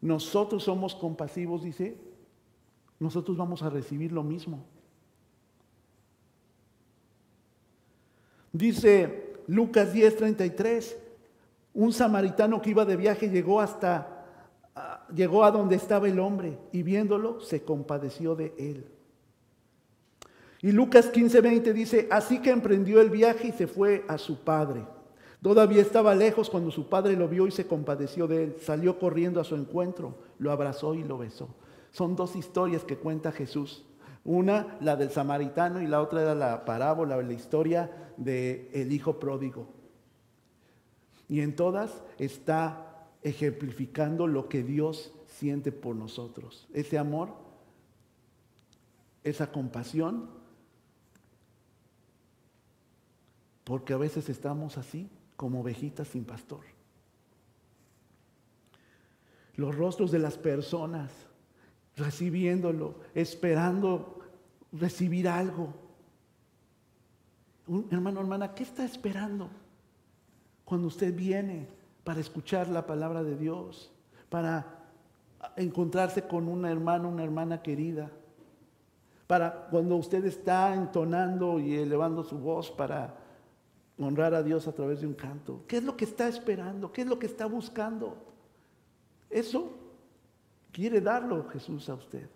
nosotros 0.00 0.64
somos 0.64 0.94
compasivos, 0.94 1.62
dice, 1.62 1.96
nosotros 2.98 3.36
vamos 3.36 3.62
a 3.62 3.70
recibir 3.70 4.12
lo 4.12 4.22
mismo. 4.22 4.64
Dice 8.52 9.34
Lucas 9.46 9.94
10:33, 9.94 10.96
un 11.74 11.92
samaritano 11.92 12.60
que 12.60 12.70
iba 12.70 12.84
de 12.84 12.96
viaje 12.96 13.28
llegó 13.28 13.60
hasta 13.60 14.11
llegó 15.14 15.44
a 15.44 15.50
donde 15.50 15.76
estaba 15.76 16.08
el 16.08 16.18
hombre 16.18 16.58
y 16.72 16.82
viéndolo 16.82 17.40
se 17.40 17.62
compadeció 17.62 18.34
de 18.34 18.54
él. 18.58 18.86
Y 20.60 20.70
Lucas 20.70 21.12
15:20 21.12 21.72
dice, 21.72 22.08
así 22.10 22.40
que 22.40 22.50
emprendió 22.50 23.00
el 23.00 23.10
viaje 23.10 23.48
y 23.48 23.52
se 23.52 23.66
fue 23.66 24.04
a 24.08 24.16
su 24.16 24.38
padre. 24.44 24.86
Todavía 25.42 25.82
estaba 25.82 26.14
lejos 26.14 26.48
cuando 26.48 26.70
su 26.70 26.88
padre 26.88 27.16
lo 27.16 27.28
vio 27.28 27.48
y 27.48 27.50
se 27.50 27.66
compadeció 27.66 28.28
de 28.28 28.44
él. 28.44 28.56
Salió 28.60 29.00
corriendo 29.00 29.40
a 29.40 29.44
su 29.44 29.56
encuentro, 29.56 30.14
lo 30.38 30.52
abrazó 30.52 30.94
y 30.94 31.02
lo 31.02 31.18
besó. 31.18 31.48
Son 31.90 32.14
dos 32.14 32.36
historias 32.36 32.84
que 32.84 32.96
cuenta 32.96 33.32
Jesús. 33.32 33.84
Una, 34.24 34.78
la 34.80 34.94
del 34.94 35.10
samaritano, 35.10 35.82
y 35.82 35.88
la 35.88 36.00
otra 36.00 36.22
era 36.22 36.34
la 36.36 36.64
parábola 36.64 37.20
la 37.20 37.32
historia 37.32 38.12
del 38.16 38.68
el 38.72 38.92
hijo 38.92 39.18
pródigo. 39.18 39.66
Y 41.28 41.40
en 41.40 41.56
todas 41.56 42.04
está 42.18 42.91
ejemplificando 43.22 44.26
lo 44.26 44.48
que 44.48 44.62
Dios 44.62 45.12
siente 45.26 45.72
por 45.72 45.96
nosotros. 45.96 46.68
Ese 46.72 46.98
amor, 46.98 47.30
esa 49.22 49.50
compasión, 49.52 50.28
porque 53.64 53.92
a 53.92 53.96
veces 53.96 54.28
estamos 54.28 54.76
así, 54.76 55.08
como 55.36 55.60
ovejitas 55.60 56.08
sin 56.08 56.24
pastor. 56.24 56.60
Los 59.54 59.74
rostros 59.76 60.10
de 60.10 60.18
las 60.18 60.36
personas 60.38 61.10
recibiéndolo, 61.96 62.96
esperando 63.14 64.20
recibir 64.72 65.28
algo. 65.28 65.74
Hermano, 67.90 68.20
hermana, 68.20 68.54
¿qué 68.54 68.62
está 68.62 68.84
esperando 68.84 69.50
cuando 70.64 70.88
usted 70.88 71.14
viene 71.14 71.68
para 72.04 72.20
escuchar 72.20 72.68
la 72.68 72.86
palabra 72.86 73.22
de 73.22 73.36
Dios, 73.36 73.92
para 74.28 74.78
encontrarse 75.56 76.22
con 76.26 76.48
un 76.48 76.64
hermano, 76.64 77.08
una 77.08 77.24
hermana 77.24 77.62
querida, 77.62 78.10
para 79.26 79.66
cuando 79.70 79.96
usted 79.96 80.24
está 80.24 80.74
entonando 80.74 81.58
y 81.58 81.76
elevando 81.76 82.22
su 82.22 82.38
voz 82.38 82.70
para 82.70 83.14
honrar 83.98 84.34
a 84.34 84.42
Dios 84.42 84.66
a 84.68 84.72
través 84.72 85.00
de 85.00 85.06
un 85.06 85.14
canto. 85.14 85.62
¿Qué 85.66 85.78
es 85.78 85.84
lo 85.84 85.96
que 85.96 86.04
está 86.04 86.28
esperando? 86.28 86.92
¿Qué 86.92 87.02
es 87.02 87.06
lo 87.06 87.18
que 87.18 87.26
está 87.26 87.46
buscando? 87.46 88.16
Eso 89.30 89.70
quiere 90.72 91.00
darlo 91.00 91.48
Jesús 91.48 91.88
a 91.88 91.94
usted. 91.94 92.28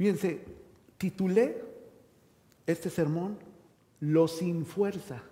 Fíjense, 0.00 0.40
titulé 0.96 1.62
este 2.66 2.88
sermón 2.88 3.36
Los 4.00 4.38
sin 4.38 4.64
fuerza. 4.64 5.22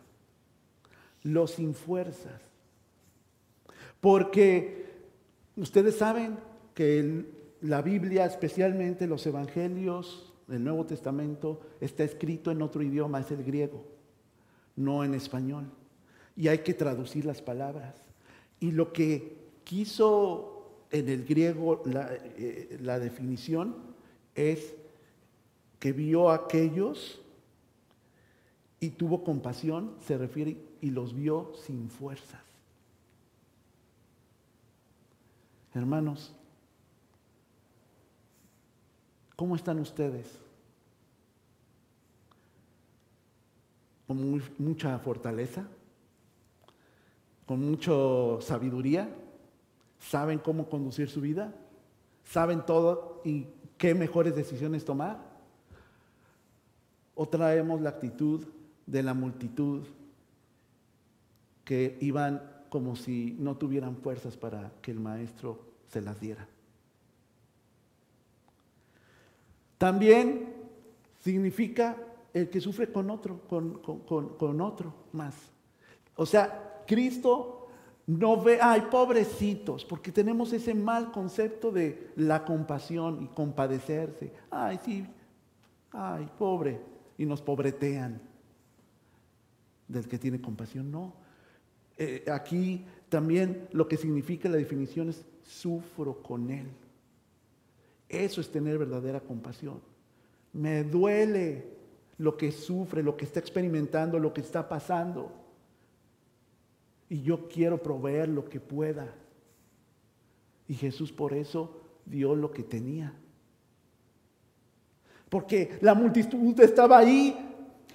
Los 1.22 1.52
sin 1.52 1.72
fuerzas. 1.72 2.42
Porque 3.98 4.84
ustedes 5.56 5.96
saben 5.96 6.36
que 6.74 7.24
la 7.62 7.80
Biblia, 7.80 8.26
especialmente 8.26 9.06
los 9.06 9.26
evangelios 9.26 10.34
del 10.46 10.64
Nuevo 10.64 10.84
Testamento, 10.84 11.62
está 11.80 12.04
escrito 12.04 12.50
en 12.50 12.60
otro 12.60 12.82
idioma, 12.82 13.20
es 13.20 13.30
el 13.30 13.42
griego, 13.44 13.86
no 14.76 15.02
en 15.02 15.14
español. 15.14 15.64
Y 16.36 16.48
hay 16.48 16.58
que 16.58 16.74
traducir 16.74 17.24
las 17.24 17.40
palabras. 17.40 17.94
Y 18.60 18.72
lo 18.72 18.92
que 18.92 19.34
quiso 19.64 20.84
en 20.90 21.08
el 21.08 21.24
griego 21.24 21.80
la, 21.86 22.10
eh, 22.12 22.76
la 22.82 22.98
definición 22.98 23.88
es 24.38 24.76
que 25.80 25.92
vio 25.92 26.30
a 26.30 26.36
aquellos 26.36 27.20
y 28.80 28.90
tuvo 28.90 29.24
compasión, 29.24 29.96
se 30.00 30.16
refiere, 30.16 30.56
y 30.80 30.90
los 30.90 31.12
vio 31.12 31.52
sin 31.66 31.90
fuerzas. 31.90 32.40
Hermanos, 35.74 36.32
¿cómo 39.34 39.56
están 39.56 39.80
ustedes? 39.80 40.38
¿Con 44.06 44.40
mucha 44.58 44.98
fortaleza? 45.00 45.66
¿Con 47.44 47.68
mucha 47.68 47.92
sabiduría? 48.40 49.12
¿Saben 49.98 50.38
cómo 50.38 50.68
conducir 50.68 51.10
su 51.10 51.20
vida? 51.20 51.52
¿Saben 52.24 52.64
todo 52.64 53.20
y 53.24 53.46
qué 53.78 53.94
mejores 53.94 54.34
decisiones 54.34 54.84
tomar? 54.84 55.18
¿O 57.14 57.26
traemos 57.26 57.80
la 57.80 57.90
actitud 57.90 58.46
de 58.86 59.02
la 59.02 59.14
multitud 59.14 59.86
que 61.64 61.98
iban 62.00 62.42
como 62.68 62.96
si 62.96 63.36
no 63.38 63.56
tuvieran 63.56 63.96
fuerzas 63.96 64.36
para 64.36 64.72
que 64.80 64.90
el 64.90 65.00
maestro 65.00 65.60
se 65.88 66.00
las 66.00 66.20
diera. 66.20 66.46
También 69.76 70.54
significa 71.20 71.96
el 72.34 72.50
que 72.50 72.60
sufre 72.60 72.90
con 72.92 73.10
otro, 73.10 73.40
con, 73.48 73.80
con, 73.80 74.60
otro 74.60 74.94
más. 75.12 75.34
O 76.16 76.26
sea, 76.26 76.82
Cristo 76.86 77.57
no 78.08 78.40
ve, 78.40 78.58
ay, 78.62 78.86
pobrecitos, 78.90 79.84
porque 79.84 80.10
tenemos 80.10 80.50
ese 80.54 80.72
mal 80.72 81.12
concepto 81.12 81.70
de 81.70 82.10
la 82.16 82.42
compasión 82.42 83.22
y 83.22 83.26
compadecerse. 83.26 84.32
Ay, 84.50 84.80
sí, 84.82 85.06
ay, 85.92 86.26
pobre, 86.38 86.80
y 87.18 87.26
nos 87.26 87.42
pobretean 87.42 88.18
del 89.86 90.08
que 90.08 90.18
tiene 90.18 90.40
compasión. 90.40 90.90
No. 90.90 91.12
Eh, 91.98 92.24
aquí 92.32 92.86
también 93.10 93.68
lo 93.72 93.86
que 93.86 93.98
significa 93.98 94.48
la 94.48 94.56
definición 94.56 95.10
es 95.10 95.26
sufro 95.42 96.22
con 96.22 96.50
él. 96.50 96.66
Eso 98.08 98.40
es 98.40 98.50
tener 98.50 98.78
verdadera 98.78 99.20
compasión. 99.20 99.82
Me 100.54 100.82
duele 100.82 101.76
lo 102.16 102.38
que 102.38 102.52
sufre, 102.52 103.02
lo 103.02 103.18
que 103.18 103.26
está 103.26 103.38
experimentando, 103.38 104.18
lo 104.18 104.32
que 104.32 104.40
está 104.40 104.66
pasando. 104.66 105.30
Y 107.08 107.22
yo 107.22 107.48
quiero 107.48 107.82
proveer 107.82 108.28
lo 108.28 108.44
que 108.44 108.60
pueda. 108.60 109.14
Y 110.66 110.74
Jesús 110.74 111.10
por 111.10 111.32
eso 111.32 111.80
dio 112.04 112.34
lo 112.34 112.50
que 112.50 112.62
tenía. 112.62 113.14
Porque 115.28 115.78
la 115.80 115.94
multitud 115.94 116.58
estaba 116.60 116.98
ahí 116.98 117.36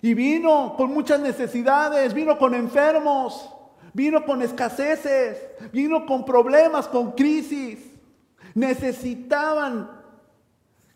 y 0.01 0.13
vino 0.13 0.75
con 0.75 0.93
muchas 0.93 1.19
necesidades, 1.19 2.13
vino 2.13 2.37
con 2.37 2.53
enfermos, 2.53 3.49
vino 3.93 4.25
con 4.25 4.41
escaseces, 4.41 5.37
vino 5.71 6.05
con 6.05 6.25
problemas, 6.25 6.87
con 6.87 7.11
crisis. 7.11 7.79
Necesitaban 8.53 9.89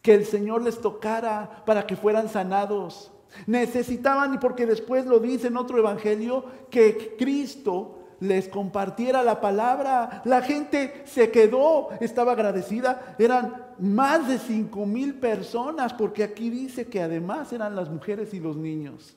que 0.01 0.13
el 0.13 0.25
Señor 0.25 0.63
les 0.63 0.79
tocara 0.79 1.63
para 1.65 1.85
que 1.85 1.95
fueran 1.95 2.29
sanados. 2.29 3.11
Necesitaban, 3.45 4.33
y 4.33 4.37
porque 4.37 4.65
después 4.65 5.05
lo 5.05 5.19
dice 5.19 5.47
en 5.47 5.57
otro 5.57 5.77
evangelio, 5.77 6.45
que 6.69 7.15
Cristo 7.17 7.96
les 8.19 8.47
compartiera 8.47 9.23
la 9.23 9.39
palabra. 9.41 10.21
La 10.25 10.41
gente 10.41 11.03
se 11.05 11.31
quedó, 11.31 11.89
estaba 11.99 12.33
agradecida. 12.33 13.15
Eran 13.17 13.65
más 13.79 14.27
de 14.27 14.39
cinco 14.39 14.85
mil 14.85 15.15
personas, 15.15 15.93
porque 15.93 16.23
aquí 16.23 16.49
dice 16.49 16.87
que 16.87 17.01
además 17.01 17.53
eran 17.53 17.75
las 17.75 17.89
mujeres 17.89 18.33
y 18.33 18.39
los 18.39 18.55
niños. 18.55 19.15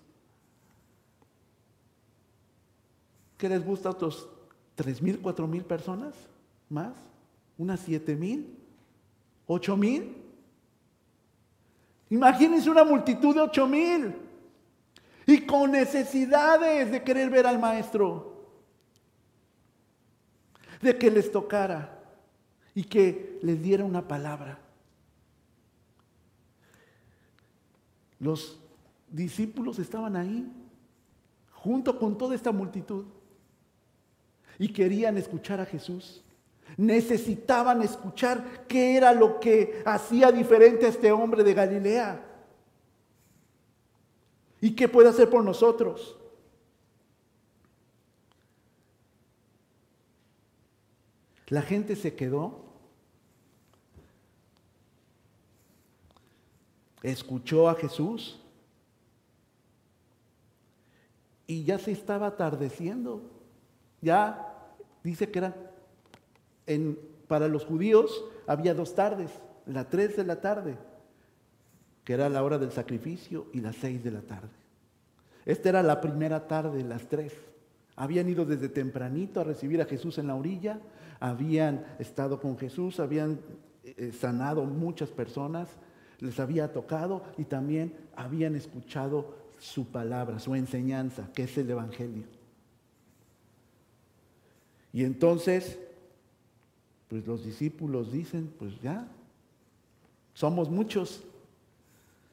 ¿Qué 3.38 3.48
les 3.48 3.64
gusta 3.64 3.90
otros 3.90 4.28
tres 4.74 5.00
mil, 5.00 5.18
cuatro 5.18 5.46
mil 5.46 5.64
personas? 5.64 6.14
¿Más? 6.68 6.92
¿Unas 7.56 7.80
siete 7.80 8.14
mil? 8.14 8.54
¿Ocho 9.46 9.76
mil? 9.76 10.16
Imagínense 12.10 12.68
una 12.68 12.84
multitud 12.84 13.34
de 13.34 13.40
ocho 13.40 13.66
mil 13.66 14.14
y 15.26 15.46
con 15.46 15.70
necesidades 15.70 16.90
de 16.90 17.02
querer 17.02 17.30
ver 17.30 17.46
al 17.46 17.58
maestro, 17.58 18.39
de 20.80 20.96
que 20.96 21.10
les 21.10 21.30
tocara 21.30 21.98
y 22.74 22.84
que 22.84 23.38
les 23.42 23.62
diera 23.62 23.84
una 23.84 24.06
palabra. 24.06 24.58
Los 28.18 28.60
discípulos 29.08 29.78
estaban 29.78 30.16
ahí, 30.16 30.46
junto 31.52 31.98
con 31.98 32.16
toda 32.16 32.34
esta 32.34 32.52
multitud, 32.52 33.04
y 34.58 34.68
querían 34.68 35.16
escuchar 35.16 35.60
a 35.60 35.66
Jesús. 35.66 36.22
Necesitaban 36.76 37.82
escuchar 37.82 38.66
qué 38.68 38.96
era 38.96 39.12
lo 39.12 39.40
que 39.40 39.82
hacía 39.84 40.30
diferente 40.30 40.86
a 40.86 40.90
este 40.90 41.10
hombre 41.10 41.42
de 41.42 41.54
Galilea. 41.54 42.26
¿Y 44.60 44.72
qué 44.72 44.86
puede 44.86 45.08
hacer 45.08 45.28
por 45.28 45.42
nosotros? 45.42 46.19
La 51.50 51.62
gente 51.62 51.96
se 51.96 52.14
quedó, 52.14 52.64
escuchó 57.02 57.68
a 57.68 57.74
Jesús 57.74 58.40
y 61.48 61.64
ya 61.64 61.80
se 61.80 61.90
estaba 61.90 62.28
atardeciendo. 62.28 63.22
Ya 64.00 64.56
dice 65.02 65.30
que 65.30 65.40
era 65.40 65.56
para 67.26 67.48
los 67.48 67.64
judíos 67.64 68.24
había 68.46 68.72
dos 68.72 68.94
tardes, 68.94 69.32
la 69.66 69.88
tres 69.88 70.16
de 70.16 70.24
la 70.24 70.40
tarde, 70.40 70.76
que 72.04 72.12
era 72.12 72.28
la 72.28 72.44
hora 72.44 72.58
del 72.58 72.70
sacrificio, 72.70 73.46
y 73.52 73.60
las 73.60 73.74
seis 73.74 74.04
de 74.04 74.12
la 74.12 74.20
tarde. 74.20 74.48
Esta 75.44 75.70
era 75.70 75.82
la 75.82 76.00
primera 76.00 76.46
tarde, 76.46 76.84
las 76.84 77.08
tres. 77.08 77.49
Habían 78.00 78.28
ido 78.30 78.46
desde 78.46 78.70
tempranito 78.70 79.40
a 79.40 79.44
recibir 79.44 79.82
a 79.82 79.84
Jesús 79.84 80.16
en 80.16 80.28
la 80.28 80.34
orilla 80.34 80.80
habían 81.20 81.84
estado 81.98 82.40
con 82.40 82.58
Jesús, 82.58 82.98
habían 82.98 83.38
eh, 83.84 84.10
sanado 84.18 84.64
muchas 84.64 85.10
personas, 85.10 85.68
les 86.18 86.40
había 86.40 86.72
tocado 86.72 87.22
y 87.36 87.44
también 87.44 87.94
habían 88.16 88.56
escuchado 88.56 89.36
su 89.58 89.86
palabra, 89.86 90.38
su 90.38 90.54
enseñanza, 90.54 91.30
que 91.34 91.44
es 91.44 91.58
el 91.58 91.70
Evangelio. 91.70 92.24
Y 94.92 95.04
entonces, 95.04 95.78
pues 97.08 97.26
los 97.26 97.44
discípulos 97.44 98.10
dicen, 98.10 98.50
pues 98.58 98.80
ya, 98.80 99.06
somos 100.32 100.70
muchos, 100.70 101.22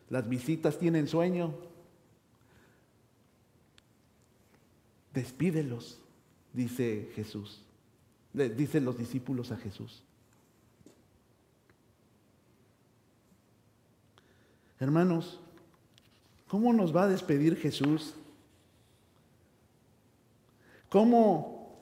las 0.09 0.27
visitas 0.29 0.79
tienen 0.79 1.07
sueño, 1.07 1.53
despídelos, 5.17 5.99
dice 6.53 7.11
Jesús 7.15 7.61
dicen 8.33 8.85
los 8.85 8.97
discípulos 8.97 9.51
a 9.51 9.57
Jesús. 9.57 10.03
Hermanos, 14.79 15.39
¿cómo 16.47 16.71
nos 16.71 16.95
va 16.95 17.03
a 17.03 17.07
despedir 17.07 17.57
Jesús? 17.57 18.13
¿Cómo 20.89 21.75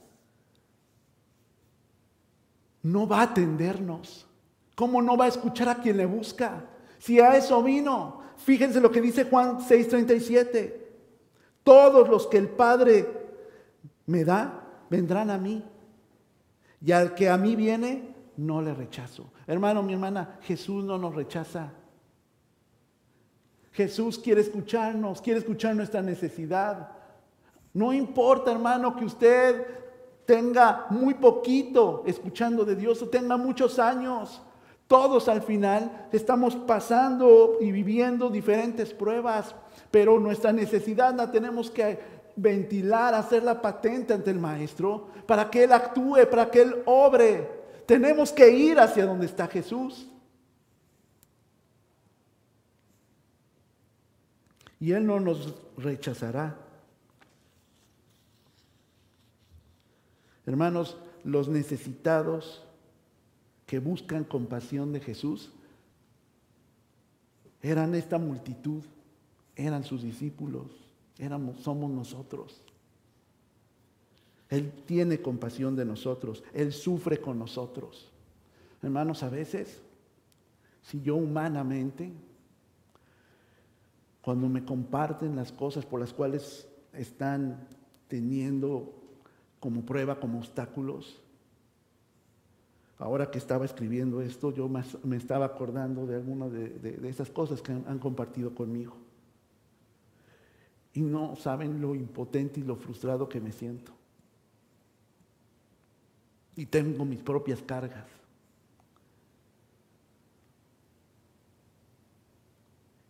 no 2.81 3.07
va 3.07 3.19
a 3.19 3.23
atendernos? 3.23 4.25
¿Cómo 4.75 5.01
no 5.01 5.17
va 5.17 5.25
a 5.25 5.29
escuchar 5.29 5.67
a 5.69 5.81
quien 5.81 5.97
le 5.97 6.05
busca? 6.05 6.65
Si 6.99 7.19
a 7.19 7.35
eso 7.35 7.61
vino, 7.61 8.21
fíjense 8.37 8.79
lo 8.79 8.91
que 8.91 9.01
dice 9.01 9.25
Juan 9.25 9.59
6:37. 9.59 10.83
Todos 11.63 12.07
los 12.07 12.27
que 12.27 12.37
el 12.37 12.47
Padre 12.47 13.24
me 14.05 14.23
da, 14.23 14.61
vendrán 14.89 15.29
a 15.29 15.37
mí. 15.37 15.63
Y 16.81 16.91
al 16.91 17.15
que 17.15 17.29
a 17.29 17.37
mí 17.37 17.55
viene, 17.55 18.15
no 18.37 18.61
le 18.61 18.73
rechazo. 18.73 19.31
Hermano, 19.47 19.81
mi 19.83 19.93
hermana, 19.93 20.39
Jesús 20.41 20.83
no 20.83 20.97
nos 20.97 21.15
rechaza. 21.15 21.71
Jesús 23.71 24.19
quiere 24.19 24.41
escucharnos, 24.41 25.21
quiere 25.21 25.39
escuchar 25.39 25.75
nuestra 25.75 26.01
necesidad. 26.01 26.91
No 27.73 27.91
importa, 27.91 28.51
hermano, 28.51 28.95
que 28.95 29.05
usted 29.05 29.65
tenga 30.25 30.87
muy 30.89 31.13
poquito 31.15 32.03
escuchando 32.05 32.65
de 32.65 32.75
Dios 32.75 33.01
o 33.01 33.09
tenga 33.09 33.37
muchos 33.37 33.77
años. 33.79 34.41
Todos 34.87 35.27
al 35.27 35.41
final 35.41 36.07
estamos 36.11 36.55
pasando 36.55 37.57
y 37.59 37.71
viviendo 37.71 38.29
diferentes 38.29 38.93
pruebas, 38.93 39.55
pero 39.89 40.19
nuestra 40.19 40.53
necesidad 40.53 41.13
la 41.15 41.31
tenemos 41.31 41.71
que 41.71 41.99
ventilar, 42.35 43.13
hacerla 43.13 43.61
patente 43.61 44.13
ante 44.13 44.31
el 44.31 44.39
Maestro, 44.39 45.09
para 45.25 45.49
que 45.49 45.63
Él 45.63 45.71
actúe, 45.71 46.29
para 46.29 46.49
que 46.49 46.61
Él 46.61 46.83
obre. 46.85 47.49
Tenemos 47.85 48.31
que 48.31 48.49
ir 48.49 48.79
hacia 48.79 49.05
donde 49.05 49.25
está 49.25 49.47
Jesús. 49.47 50.07
Y 54.79 54.91
Él 54.91 55.05
no 55.05 55.19
nos 55.19 55.55
rechazará. 55.77 56.57
Hermanos, 60.45 60.97
los 61.23 61.47
necesitados 61.47 62.63
que 63.65 63.79
buscan 63.79 64.23
compasión 64.23 64.93
de 64.93 64.99
Jesús 64.99 65.51
eran 67.61 67.95
esta 67.95 68.19
multitud, 68.19 68.83
eran 69.55 69.83
sus 69.83 70.03
discípulos, 70.03 70.84
éramos, 71.17 71.59
somos 71.61 71.91
nosotros. 71.91 72.61
Él 74.49 74.71
tiene 74.85 75.21
compasión 75.21 75.75
de 75.75 75.85
nosotros, 75.85 76.43
Él 76.53 76.71
sufre 76.71 77.19
con 77.19 77.39
nosotros. 77.39 78.11
Hermanos, 78.81 79.23
a 79.23 79.29
veces, 79.29 79.81
si 80.83 81.01
yo 81.01 81.15
humanamente, 81.15 82.11
cuando 84.21 84.47
me 84.47 84.63
comparten 84.63 85.35
las 85.35 85.51
cosas 85.51 85.85
por 85.85 85.99
las 85.99 86.13
cuales 86.13 86.67
están 86.93 87.67
teniendo 88.07 88.93
como 89.59 89.85
prueba, 89.85 90.19
como 90.19 90.39
obstáculos, 90.39 91.19
ahora 92.97 93.29
que 93.29 93.37
estaba 93.37 93.65
escribiendo 93.65 94.21
esto, 94.21 94.53
yo 94.53 94.69
me 94.69 95.17
estaba 95.17 95.45
acordando 95.45 96.05
de 96.05 96.15
algunas 96.15 96.51
de, 96.51 96.99
esas 97.03 97.29
cosas 97.29 97.61
que 97.61 97.71
han, 97.71 97.99
compartido 97.99 98.53
conmigo. 98.55 98.95
Y 100.95 101.01
no 101.01 101.35
saben 101.35 101.79
lo 101.81 101.93
impotente 101.93 102.59
y 102.59 102.63
lo 102.63 102.75
frustrado 102.75 103.29
que 103.29 103.39
me 103.39 103.51
siento. 103.51 103.91
Y 106.55 106.65
tengo 106.65 107.05
mis 107.05 107.19
propias 107.19 107.61
cargas. 107.61 108.07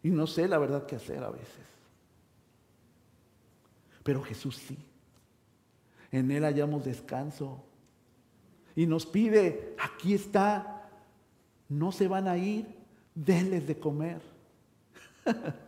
Y 0.01 0.09
no 0.09 0.27
sé 0.27 0.47
la 0.47 0.57
verdad 0.57 0.85
qué 0.85 0.97
hacer 0.97 1.23
a 1.23 1.29
veces. 1.29 1.65
Pero 4.03 4.21
Jesús 4.23 4.57
sí. 4.57 4.77
En 6.11 6.29
Él 6.31 6.43
hallamos 6.43 6.85
descanso 6.85 7.63
y 8.75 8.85
nos 8.85 9.05
pide, 9.05 9.75
aquí 9.79 10.13
está, 10.13 10.89
no 11.69 11.91
se 11.91 12.07
van 12.07 12.27
a 12.27 12.37
ir, 12.37 12.67
denles 13.13 13.65
de 13.65 13.79
comer. 13.79 14.21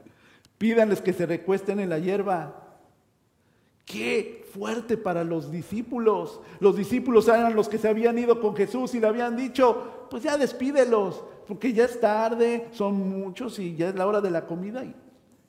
Pídanles 0.58 1.02
que 1.02 1.14
se 1.14 1.26
recuesten 1.26 1.80
en 1.80 1.90
la 1.90 2.00
hierba. 2.00 2.64
Qué 3.86 4.46
fuerte 4.52 4.98
para 4.98 5.24
los 5.24 5.52
discípulos. 5.52 6.42
Los 6.60 6.76
discípulos 6.76 7.28
eran 7.28 7.56
los 7.56 7.70
que 7.70 7.78
se 7.78 7.88
habían 7.88 8.18
ido 8.18 8.42
con 8.42 8.56
Jesús 8.56 8.94
y 8.96 9.00
le 9.00 9.08
habían 9.08 9.38
dicho, 9.38 10.08
pues 10.10 10.24
ya 10.24 10.38
despídelos, 10.38 11.24
porque 11.48 11.72
ya 11.72 11.86
es 11.86 12.00
tarde, 12.00 12.68
son 12.72 12.96
muchos 12.96 13.60
y 13.60 13.76
ya 13.76 13.90
es 13.90 13.96
la 13.96 14.08
hora 14.08 14.20
de 14.20 14.32
la 14.32 14.46
comida 14.46 14.84
y 14.84 14.94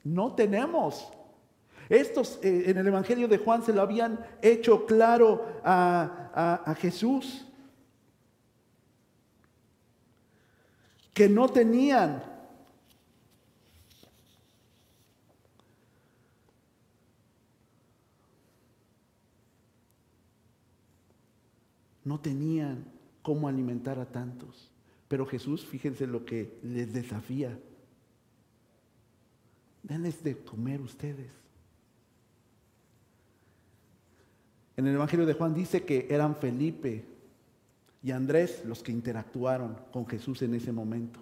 no 0.03 0.33
tenemos. 0.35 1.11
Estos 1.89 2.39
eh, 2.43 2.65
en 2.67 2.77
el 2.77 2.87
Evangelio 2.87 3.27
de 3.27 3.39
Juan 3.39 3.63
se 3.63 3.73
lo 3.73 3.81
habían 3.81 4.23
hecho 4.41 4.85
claro 4.85 5.45
a, 5.63 6.61
a 6.65 6.75
Jesús. 6.75 7.45
que 11.19 11.27
no 11.27 11.49
tenían. 11.49 12.23
No 22.09 22.19
tenían 22.19 22.85
cómo 23.21 23.47
alimentar 23.47 23.99
a 23.99 24.05
tantos. 24.07 24.71
Pero 25.07 25.27
Jesús, 25.27 25.63
fíjense 25.63 26.07
lo 26.07 26.25
que 26.25 26.57
les 26.63 26.91
desafía. 26.91 27.55
Denles 29.83 30.23
de 30.23 30.35
comer 30.35 30.81
ustedes. 30.81 31.29
En 34.75 34.87
el 34.87 34.95
Evangelio 34.95 35.27
de 35.27 35.35
Juan 35.35 35.53
dice 35.53 35.83
que 35.83 36.07
eran 36.09 36.35
Felipe, 36.35 37.05
y 38.01 38.09
Andrés 38.09 38.63
los 38.65 38.81
que 38.81 38.91
interactuaron 38.91 39.77
con 39.93 40.07
Jesús 40.07 40.41
en 40.41 40.55
ese 40.55 40.71
momento. 40.71 41.19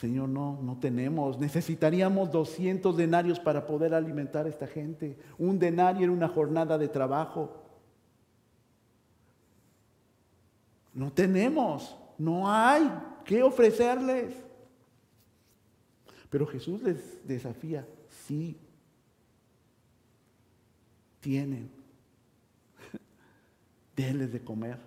Señor, 0.00 0.28
no, 0.28 0.60
no 0.62 0.78
tenemos. 0.78 1.38
Necesitaríamos 1.38 2.30
200 2.30 2.96
denarios 2.96 3.40
para 3.40 3.66
poder 3.66 3.94
alimentar 3.94 4.46
a 4.46 4.48
esta 4.48 4.66
gente. 4.66 5.18
Un 5.38 5.58
denario 5.58 6.04
en 6.04 6.10
una 6.10 6.28
jornada 6.28 6.78
de 6.78 6.88
trabajo. 6.88 7.64
No 10.94 11.12
tenemos, 11.12 11.96
no 12.16 12.50
hay 12.50 12.90
que 13.24 13.42
ofrecerles. 13.42 14.34
Pero 16.30 16.46
Jesús 16.46 16.80
les 16.82 17.26
desafía, 17.26 17.86
sí, 18.26 18.56
tienen. 21.20 21.70
Denles 23.96 24.32
de 24.32 24.44
comer. 24.44 24.78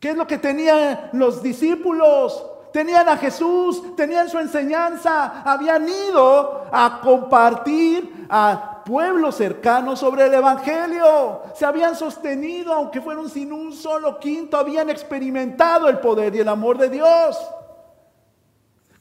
¿Qué 0.00 0.10
es 0.10 0.16
lo 0.16 0.26
que 0.26 0.38
tenían 0.38 1.10
los 1.12 1.42
discípulos? 1.42 2.53
Tenían 2.74 3.08
a 3.08 3.16
Jesús, 3.16 3.94
tenían 3.94 4.28
su 4.28 4.36
enseñanza, 4.36 5.42
habían 5.48 5.88
ido 5.88 6.66
a 6.72 6.98
compartir 7.00 8.26
a 8.28 8.82
pueblos 8.84 9.36
cercanos 9.36 10.00
sobre 10.00 10.26
el 10.26 10.34
Evangelio. 10.34 11.42
Se 11.54 11.64
habían 11.64 11.94
sostenido, 11.94 12.72
aunque 12.72 13.00
fueron 13.00 13.30
sin 13.30 13.52
un 13.52 13.72
solo 13.72 14.18
quinto, 14.18 14.56
habían 14.56 14.90
experimentado 14.90 15.88
el 15.88 16.00
poder 16.00 16.34
y 16.34 16.40
el 16.40 16.48
amor 16.48 16.76
de 16.76 16.88
Dios. 16.88 17.38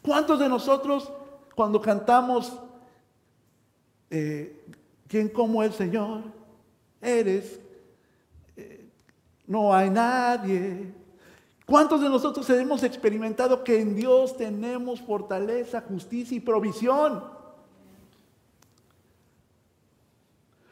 ¿Cuántos 0.03 0.38
de 0.38 0.49
nosotros 0.49 1.12
cuando 1.55 1.81
cantamos, 1.81 2.53
eh, 4.12 4.67
¿quién 5.07 5.29
como 5.29 5.63
el 5.63 5.73
Señor? 5.73 6.21
eres, 7.01 7.59
eh, 8.55 8.88
no 9.47 9.73
hay 9.73 9.89
nadie. 9.89 10.93
¿Cuántos 11.65 12.02
de 12.02 12.10
nosotros 12.10 12.49
hemos 12.49 12.84
experimentado 12.84 13.63
que 13.63 13.80
en 13.80 13.95
Dios 13.95 14.36
tenemos 14.36 15.02
fortaleza, 15.02 15.82
justicia 15.82 16.36
y 16.36 16.41
provisión? 16.41 17.23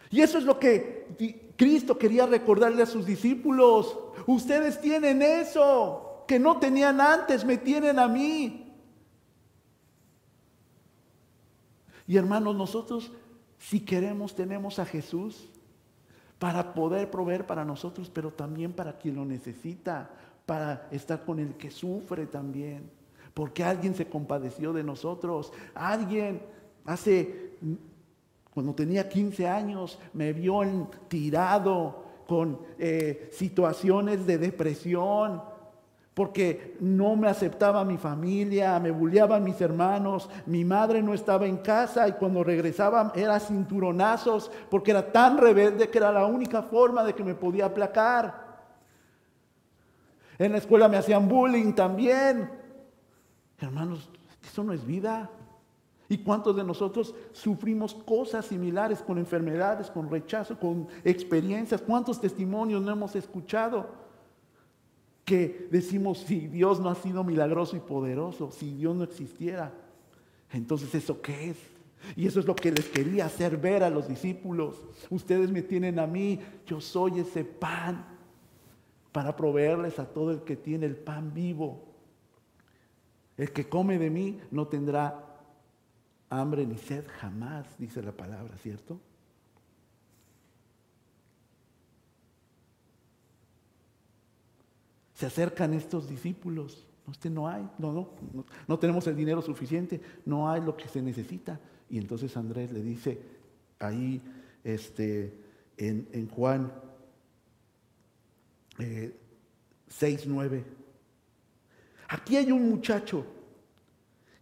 Y 0.10 0.22
eso 0.22 0.38
es 0.38 0.44
lo 0.44 0.60
que 0.60 1.08
Cristo 1.56 1.98
quería 1.98 2.26
recordarle 2.26 2.84
a 2.84 2.88
sus 2.88 3.06
discípulos. 3.06 3.98
Ustedes 4.28 4.82
tienen 4.82 5.22
eso 5.22 6.26
que 6.28 6.38
no 6.38 6.60
tenían 6.60 7.00
antes, 7.00 7.46
me 7.46 7.58
tienen 7.58 7.98
a 7.98 8.08
mí. 8.08 8.74
Y 12.06 12.18
hermanos, 12.18 12.56
nosotros 12.56 13.12
si 13.58 13.80
queremos 13.80 14.36
tenemos 14.36 14.80
a 14.80 14.86
Jesús 14.86 15.48
para 16.40 16.74
poder 16.74 17.12
proveer 17.12 17.46
para 17.46 17.64
nosotros, 17.64 18.10
pero 18.10 18.32
también 18.32 18.74
para 18.74 18.98
quien 18.98 19.16
lo 19.16 19.24
necesita, 19.24 20.10
para 20.46 20.88
estar 20.92 21.24
con 21.24 21.40
el 21.40 21.56
que 21.56 21.72
sufre 21.72 22.26
también. 22.26 22.90
Porque 23.34 23.64
alguien 23.64 23.96
se 23.96 24.08
compadeció 24.08 24.74
de 24.74 24.84
nosotros, 24.84 25.54
alguien 25.74 26.42
hace, 26.86 27.54
cuando 28.54 28.74
tenía 28.74 29.08
15 29.08 29.48
años, 29.48 30.00
me 30.14 30.34
vio 30.34 30.62
tirado 31.08 32.04
con 32.28 32.60
eh, 32.78 33.30
situaciones 33.32 34.26
de 34.26 34.38
depresión, 34.38 35.42
porque 36.14 36.76
no 36.82 37.16
me 37.16 37.30
aceptaba 37.30 37.86
mi 37.86 37.98
familia, 37.98 38.80
me 38.80 38.92
bulleaban 38.92 39.44
mis 39.44 39.60
hermanos, 39.62 40.30
mi 40.46 40.66
madre 40.66 41.02
no 41.02 41.14
estaba 41.14 41.46
en 41.48 41.58
casa 41.58 42.08
y 42.08 42.14
cuando 42.14 42.44
regresaba 42.44 43.14
era 43.16 43.40
cinturonazos 43.40 44.52
porque 44.70 44.92
era 44.92 45.12
tan 45.12 45.38
rebelde 45.38 45.90
que 45.90 45.98
era 45.98 46.12
la 46.12 46.26
única 46.26 46.62
forma 46.64 47.04
de 47.04 47.14
que 47.14 47.24
me 47.24 47.36
podía 47.36 47.66
aplacar. 47.66 48.41
En 50.42 50.54
la 50.54 50.58
escuela 50.58 50.88
me 50.88 50.98
hacían 50.98 51.30
bullying 51.30 51.74
también. 51.74 52.50
Hermanos, 53.60 54.10
eso 54.44 54.64
no 54.64 54.74
es 54.74 54.84
vida. 54.84 55.30
¿Y 56.10 56.18
cuántos 56.18 56.56
de 56.56 56.64
nosotros 56.64 57.14
sufrimos 57.32 57.94
cosas 57.94 58.48
similares 58.48 59.04
con 59.04 59.20
enfermedades, 59.20 59.92
con 59.92 60.10
rechazo, 60.10 60.58
con 60.58 60.88
experiencias? 61.04 61.80
¿Cuántos 61.80 62.20
testimonios 62.20 62.82
no 62.82 62.92
hemos 62.92 63.16
escuchado? 63.16 64.02
que 65.24 65.70
decimos, 65.72 66.18
si 66.18 66.48
Dios 66.48 66.80
no 66.82 66.90
ha 66.90 66.96
sido 66.96 67.24
milagroso 67.24 67.78
y 67.78 67.80
poderoso, 67.80 68.52
si 68.52 68.74
Dios 68.74 68.96
no 68.96 69.04
existiera, 69.04 69.72
entonces 70.52 70.94
¿eso 70.96 71.22
qué 71.22 71.52
es? 71.52 71.58
Y 72.18 72.28
eso 72.28 72.40
es 72.40 72.48
lo 72.48 72.56
que 72.56 72.72
les 72.72 72.90
quería 72.90 73.28
hacer 73.28 73.56
ver 73.56 73.84
a 73.84 73.90
los 73.90 74.10
discípulos. 74.10 74.84
Ustedes 75.10 75.52
me 75.52 75.62
tienen 75.62 76.00
a 76.00 76.08
mí, 76.08 76.40
yo 76.66 76.82
soy 76.82 77.20
ese 77.20 77.46
pan 77.46 78.11
para 79.12 79.36
proveerles 79.36 80.00
a 80.00 80.06
todo 80.06 80.32
el 80.32 80.42
que 80.42 80.56
tiene 80.56 80.86
el 80.86 80.96
pan 80.96 81.34
vivo. 81.34 81.84
El 83.38 83.52
que 83.52 83.68
come 83.68 83.98
de 83.98 84.10
mí 84.10 84.40
no 84.52 84.68
tendrá 84.68 85.32
hambre 86.30 86.66
ni 86.66 86.78
sed 86.78 87.06
jamás, 87.20 87.68
dice 87.78 88.02
la 88.02 88.12
palabra, 88.12 88.58
¿cierto? 88.58 89.00
Se 95.14 95.26
acercan 95.28 95.74
estos 95.74 96.10
discípulos. 96.10 96.88
Usted 97.06 97.30
no 97.30 97.48
hay, 97.48 97.70
no, 97.78 97.92
no, 97.92 98.10
no, 98.68 98.80
tenemos 98.80 99.06
el 99.08 99.16
dinero 99.16 99.42
suficiente, 99.42 100.02
no 100.26 100.50
hay 100.50 100.62
lo 100.62 100.76
que 100.76 100.88
se 100.88 101.02
necesita. 101.02 101.60
Y 101.90 101.98
entonces 101.98 102.36
Andrés 102.38 102.72
le 102.72 102.82
dice 102.82 103.22
ahí 103.78 104.22
este, 104.64 105.34
en, 105.78 106.30
Juan 106.30 106.72
6, 106.72 106.91
eh, 108.82 109.16
9, 110.26 110.66
aquí 112.08 112.38
hay 112.38 112.52
un 112.52 112.70
muchacho 112.70 113.26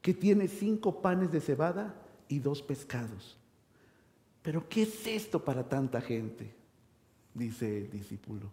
que 0.02 0.14
tiene 0.14 0.48
cinco 0.48 1.02
panes 1.02 1.32
de 1.32 1.42
cebada 1.42 1.94
y 2.28 2.40
dos 2.40 2.62
pescados. 2.62 3.38
Pero 4.42 4.68
¿qué 4.70 4.84
es 4.84 5.06
esto 5.06 5.44
para 5.44 5.68
tanta 5.68 6.00
gente? 6.00 6.54
Dice 7.34 7.80
el 7.80 7.92
discípulo. 7.92 8.50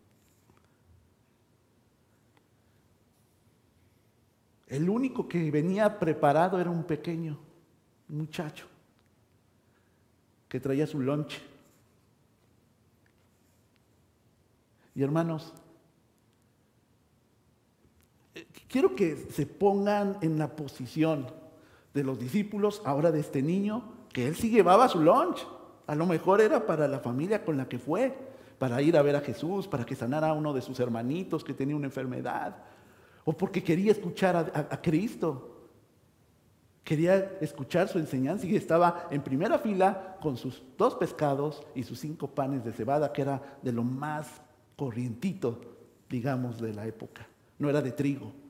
El 4.67 4.91
único 4.91 5.29
que 5.29 5.51
venía 5.53 5.99
preparado 5.99 6.61
era 6.61 6.71
un 6.71 6.83
pequeño 6.83 7.39
muchacho 8.09 8.67
que 10.49 10.59
traía 10.59 10.87
su 10.87 11.01
lonche. 11.01 11.41
Y 14.97 15.03
hermanos, 15.03 15.53
quiero 18.77 18.95
que 18.95 19.17
se 19.31 19.47
pongan 19.47 20.19
en 20.21 20.39
la 20.39 20.55
posición 20.55 21.29
de 21.95 22.05
los 22.05 22.19
discípulos, 22.19 22.83
ahora 22.85 23.11
de 23.11 23.21
este 23.21 23.41
niño, 23.41 23.83
que 24.13 24.29
él 24.29 24.37
sí 24.37 24.51
llevaba 24.51 24.87
su 24.87 25.01
lunch. 25.01 25.47
A 25.87 25.95
lo 25.95 26.05
mejor 26.05 26.43
era 26.43 26.67
para 26.67 26.87
la 26.87 26.99
familia 26.99 27.43
con 27.43 27.57
la 27.57 27.71
que 27.71 27.79
fue, 27.79 28.15
para 28.59 28.83
ir 28.83 28.99
a 28.99 29.01
ver 29.01 29.17
a 29.17 29.23
Jesús, 29.23 29.67
para 29.67 29.87
que 29.87 29.97
sanara 29.97 30.29
a 30.29 30.35
uno 30.35 30.53
de 30.53 30.61
sus 30.61 30.79
hermanitos 30.79 31.43
que 31.43 31.55
tenía 31.55 31.75
una 31.75 31.87
enfermedad, 31.87 32.65
o 33.25 33.33
porque 33.33 33.65
quería 33.65 33.93
escuchar 33.93 34.37
a, 34.37 34.83
Cristo. 34.83 35.71
Quería 36.85 37.39
escuchar 37.41 37.89
su 37.89 37.99
enseñanza 37.99 38.45
y 38.45 38.57
estaba 38.57 39.09
en 39.11 39.23
primera 39.23 39.59
fila 39.59 40.19
con 40.21 40.37
sus 40.37 40.63
dos 40.77 40.97
pescados 40.97 41.63
y 41.75 41.83
sus 41.83 41.99
cinco 41.99 42.29
panes 42.29 42.63
de 42.63 42.75
cebada, 42.75 43.11
que 43.11 43.23
era 43.23 43.41
de 43.63 43.73
lo 43.73 43.85
más 43.85 44.43
corrientito, 44.77 45.63
digamos, 46.11 46.61
de 46.61 46.75
la 46.75 46.87
época. 46.87 47.27
No 47.59 47.71
era 47.71 47.81
de 47.81 47.93
trigo. 47.93 48.45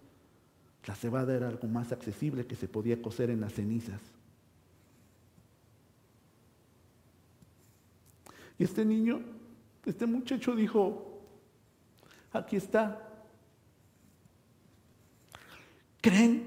La 0.87 0.95
cebada 0.95 1.35
era 1.35 1.49
algo 1.49 1.67
más 1.69 1.93
accesible 1.93 2.47
que 2.47 2.57
se 2.57 2.69
podía 2.69 3.01
cocer 3.03 3.31
en 3.31 3.41
las 3.41 3.53
cenizas. 3.55 4.01
Y 8.59 8.65
este 8.65 8.85
niño, 8.85 9.21
este 9.85 10.07
muchacho 10.07 10.55
dijo, 10.55 11.21
aquí 12.33 12.57
está, 12.57 13.07
¿Creen 16.07 16.47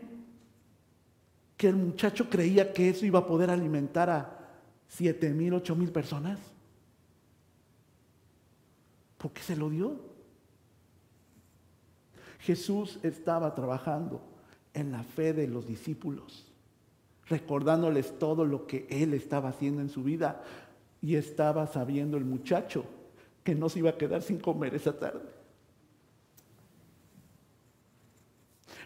que 1.58 1.68
el 1.68 1.76
muchacho 1.76 2.30
creía 2.30 2.72
que 2.72 2.88
eso 2.88 3.06
iba 3.06 3.20
a 3.20 3.28
poder 3.28 3.50
alimentar 3.50 4.10
a 4.10 4.40
siete 4.88 5.32
mil, 5.32 5.54
ocho 5.54 5.76
mil 5.76 5.92
personas? 5.92 6.40
¿Por 9.18 9.34
qué 9.34 9.42
se 9.42 9.58
lo 9.58 9.70
dio? 9.70 10.00
Jesús 12.40 13.00
estaba 13.04 13.54
trabajando 13.54 14.22
en 14.80 14.92
la 14.92 15.04
fe 15.04 15.34
de 15.34 15.48
los 15.48 15.68
discípulos, 15.68 16.46
recordándoles 17.28 18.18
todo 18.18 18.46
lo 18.46 18.66
que 18.68 18.88
él 18.90 19.14
estaba 19.14 19.50
haciendo 19.50 19.82
en 19.82 19.90
su 19.90 20.04
vida 20.04 20.44
y 21.02 21.16
estaba 21.16 21.68
sabiendo 21.68 22.18
el 22.18 22.26
muchacho 22.26 22.86
que 23.44 23.56
no 23.56 23.70
se 23.70 23.80
iba 23.80 23.92
a 23.92 23.98
quedar 23.98 24.22
sin 24.22 24.40
comer 24.40 24.76
esa 24.76 24.98
tarde. 24.98 25.40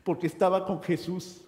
porque 0.04 0.28
estaba 0.28 0.66
con 0.66 0.82
Jesús. 0.84 1.42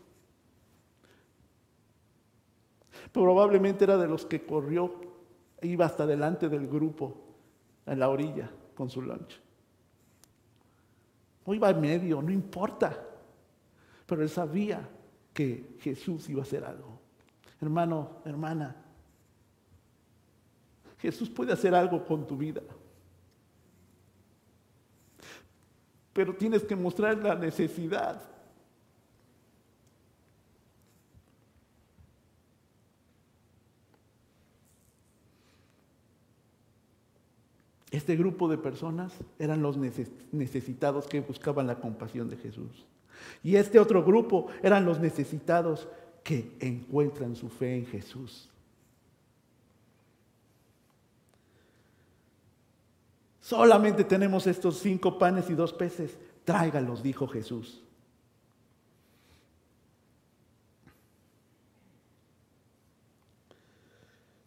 Probablemente 3.12 3.84
era 3.84 3.97
de 3.97 4.08
los 4.08 4.25
que 4.25 4.45
corrió, 4.45 4.93
iba 5.62 5.86
hasta 5.86 6.05
delante 6.05 6.49
del 6.49 6.67
grupo, 6.67 7.15
en 7.86 7.99
la 7.99 8.10
orilla, 8.10 8.49
con 8.75 8.89
su 8.89 9.01
lunch. 9.01 9.39
O 11.45 11.53
iba 11.53 11.69
en 11.69 11.81
medio, 11.81 12.21
no 12.21 12.31
importa. 12.31 13.04
Pero 14.05 14.21
él 14.21 14.29
sabía 14.29 14.87
que 15.33 15.77
Jesús 15.79 16.29
iba 16.29 16.41
a 16.41 16.43
hacer 16.43 16.63
algo. 16.63 16.99
Hermano, 17.61 18.21
hermana, 18.25 18.75
Jesús 20.99 21.29
puede 21.29 21.53
hacer 21.53 21.73
algo 21.73 22.05
con 22.05 22.25
tu 22.25 22.37
vida. 22.37 22.61
Pero 26.13 26.35
tienes 26.35 26.63
que 26.63 26.75
mostrar 26.75 27.17
la 27.17 27.35
necesidad 27.35 28.35
Este 37.95 38.17
grupo 38.17 38.49
de 38.49 38.57
personas 38.57 39.13
eran 39.39 39.61
los 39.61 39.77
necesitados 39.77 41.07
que 41.07 41.21
buscaban 41.21 41.65
la 41.65 41.79
compasión 41.79 42.29
de 42.29 42.35
Jesús. 42.35 42.85
Y 43.43 43.56
este 43.56 43.80
otro 43.80 44.04
grupo 44.04 44.47
eran 44.62 44.86
los 44.86 44.99
necesitados 44.99 45.88
que 46.23 46.56
encuentran 46.60 47.36
su 47.36 47.49
fe 47.49 47.75
en 47.75 47.86
Jesús. 47.86 48.49
Solamente 53.39 54.04
tenemos 54.04 54.47
estos 54.47 54.80
cinco 54.80 55.19
panes 55.19 55.49
y 55.49 55.54
dos 55.54 55.71
peces. 55.71 56.17
Tráigalos, 56.43 57.04
dijo 57.04 57.28
Jesús. 57.28 57.82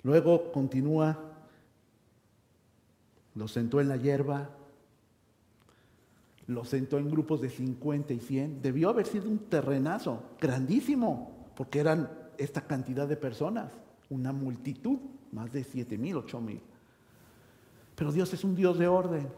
Luego 0.02 0.50
continúa 0.52 1.28
los 3.38 3.52
sentó 3.52 3.80
en 3.80 3.88
la 3.88 3.96
hierba, 3.96 4.50
los 6.48 6.70
sentó 6.70 6.98
en 6.98 7.10
grupos 7.10 7.42
de 7.42 7.50
50 7.50 8.14
y 8.14 8.20
100. 8.20 8.62
Debió 8.62 8.88
haber 8.88 9.06
sido 9.06 9.28
un 9.28 9.38
terrenazo 9.38 10.22
grandísimo, 10.40 11.46
porque 11.54 11.78
eran 11.78 12.10
esta 12.38 12.62
cantidad 12.62 13.06
de 13.06 13.16
personas, 13.16 13.70
una 14.08 14.32
multitud, 14.32 14.98
más 15.30 15.52
de 15.52 15.62
7 15.62 15.98
mil, 15.98 16.16
8 16.16 16.40
mil. 16.40 16.62
Pero 17.94 18.12
Dios 18.12 18.32
es 18.32 18.44
un 18.44 18.54
Dios 18.54 18.78
de 18.78 18.88
orden. 18.88 19.28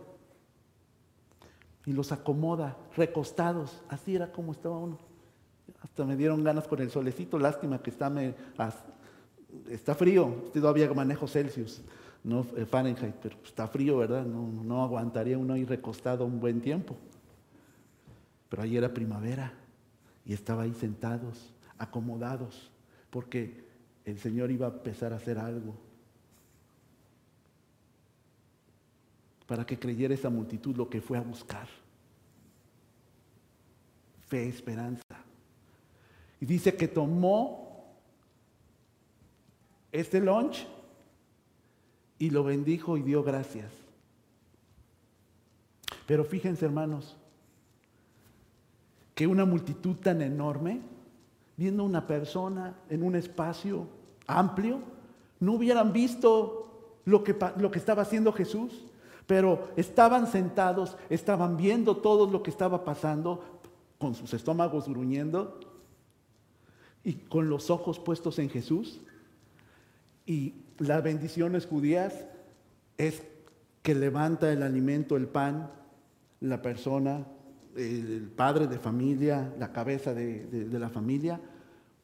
Y 1.85 1.93
los 1.93 2.13
acomoda, 2.13 2.77
recostados. 2.97 3.83
Así 3.89 4.15
era 4.15 4.31
como 4.31 4.53
estaba 4.53 4.79
uno. 4.79 4.99
Hasta 5.81 6.05
me 6.05 6.15
dieron 6.15 6.45
ganas 6.45 6.69
con 6.69 6.81
el 6.81 6.91
solecito. 6.91 7.39
Lástima 7.41 7.83
que 7.83 7.91
está, 7.91 8.09
me, 8.09 8.35
está 9.69 9.97
frío. 9.97 10.27
Todavía 10.53 10.93
manejo 10.95 11.27
Celsius 11.27 11.83
no 12.23 12.47
eh, 12.57 12.67
Fahrenheit, 12.67 13.15
pero 13.23 13.37
está 13.45 13.67
frío, 13.67 13.99
¿verdad? 13.99 14.25
No, 14.25 14.47
no 14.63 14.83
aguantaría 14.83 15.39
uno 15.39 15.55
ahí 15.55 15.65
recostado 15.65 16.25
un 16.25 16.41
buen 16.41 16.61
tiempo. 16.61 16.97
Pero 18.49 18.63
ahí 18.63 18.77
era 18.77 18.93
primavera 18.93 19.53
y 20.25 20.33
estaba 20.33 20.63
ahí 20.63 20.75
sentados, 20.75 21.53
acomodados, 21.79 22.71
porque 23.11 23.65
el 24.05 24.19
Señor 24.19 24.51
iba 24.51 24.67
a 24.67 24.71
empezar 24.71 25.13
a 25.13 25.17
hacer 25.17 25.39
algo. 25.39 25.75
Para 29.47 29.65
que 29.65 29.79
creyera 29.79 30.15
esa 30.15 30.31
multitud 30.31 30.77
lo 30.77 30.89
que 30.89 31.01
fue 31.01 31.17
a 31.19 31.23
buscar. 31.23 31.69
Fe, 34.29 34.49
esperanza. 34.49 35.03
Y 36.41 36.47
dice 36.47 36.75
que 36.75 36.87
tomó 36.87 37.97
este 39.91 40.21
lunch 40.21 40.67
y 42.21 42.31
lo 42.31 42.45
bendijo 42.45 42.97
y 42.99 43.03
dio 43.03 43.25
gracias. 43.25 43.73
Pero 46.07 46.23
fíjense 46.25 46.67
hermanos, 46.67 47.17
que 49.15 49.27
una 49.27 49.45
multitud 49.45 49.97
tan 49.97 50.21
enorme, 50.21 50.83
viendo 51.57 51.83
una 51.83 52.07
persona 52.07 52.77
en 52.91 53.03
un 53.03 53.17
espacio 53.17 53.87
amplio, 54.27 54.81
no 55.41 55.55
hubieran 55.55 55.93
visto 55.93 57.01
lo 57.07 57.25
que, 57.25 57.35
lo 57.57 57.71
que 57.71 57.79
estaba 57.79 58.03
haciendo 58.03 58.33
Jesús, 58.33 58.85
pero 59.27 59.71
estaban 59.77 60.27
sentados, 60.27 60.97
estaban 61.09 61.57
viendo 61.57 61.97
todo 61.97 62.31
lo 62.31 62.43
que 62.43 62.51
estaba 62.51 62.85
pasando, 62.85 63.43
con 63.99 64.15
sus 64.15 64.33
estómagos 64.35 64.89
gruñendo 64.89 65.61
y 67.05 67.15
con 67.15 67.49
los 67.49 67.71
ojos 67.71 67.99
puestos 67.99 68.39
en 68.39 68.51
Jesús. 68.51 69.01
Y 70.27 70.55
las 70.79 71.03
bendiciones 71.03 71.67
judías 71.67 72.27
es 72.97 73.23
que 73.83 73.95
levanta 73.95 74.53
el 74.53 74.63
alimento, 74.63 75.17
el 75.17 75.27
pan, 75.27 75.71
la 76.41 76.63
persona, 76.63 77.27
el 77.77 78.31
padre 78.35 78.67
de 78.67 78.79
familia, 78.79 79.53
la 79.59 79.73
cabeza 79.73 80.13
de, 80.15 80.69
la 80.71 80.89
familia, 80.89 81.41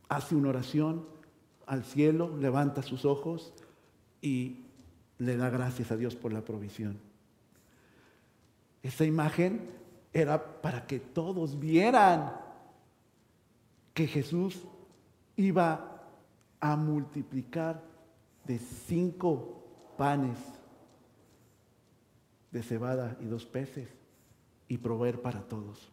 hace 0.09 0.35
una 0.35 0.51
oración 0.51 1.07
al 1.67 1.85
cielo, 1.85 2.37
levanta 2.37 2.83
sus 2.83 3.05
ojos 3.05 3.53
y 4.23 4.65
le 5.19 5.37
da 5.37 5.51
gracias 5.51 5.91
a 5.91 5.97
Dios 5.97 6.15
por 6.15 6.33
la 6.33 6.43
provisión. 6.43 6.99
Esa 8.83 9.05
imagen 9.05 9.69
era 10.13 10.61
para 10.63 10.87
que 10.87 11.01
todos 11.01 11.59
vieran 11.59 12.33
que 13.93 14.07
Jesús 14.07 14.63
iba 15.37 16.03
a 16.61 16.77
multiplicar 16.77 17.83
de 18.47 18.59
cinco 18.59 19.65
panes 19.97 20.39
de 22.51 22.63
cebada 22.63 23.17
y 23.21 23.27
dos 23.27 23.45
peces 23.45 23.89
y 24.69 24.79
proveer 24.79 25.21
para 25.21 25.41
todos. 25.43 25.91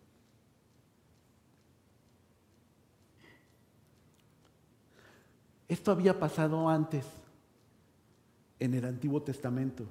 Esto 5.67 5.91
había 5.91 6.19
pasado 6.19 6.69
antes 6.69 7.05
en 8.59 8.73
el 8.75 8.85
Antiguo 8.85 9.21
Testamento. 9.23 9.85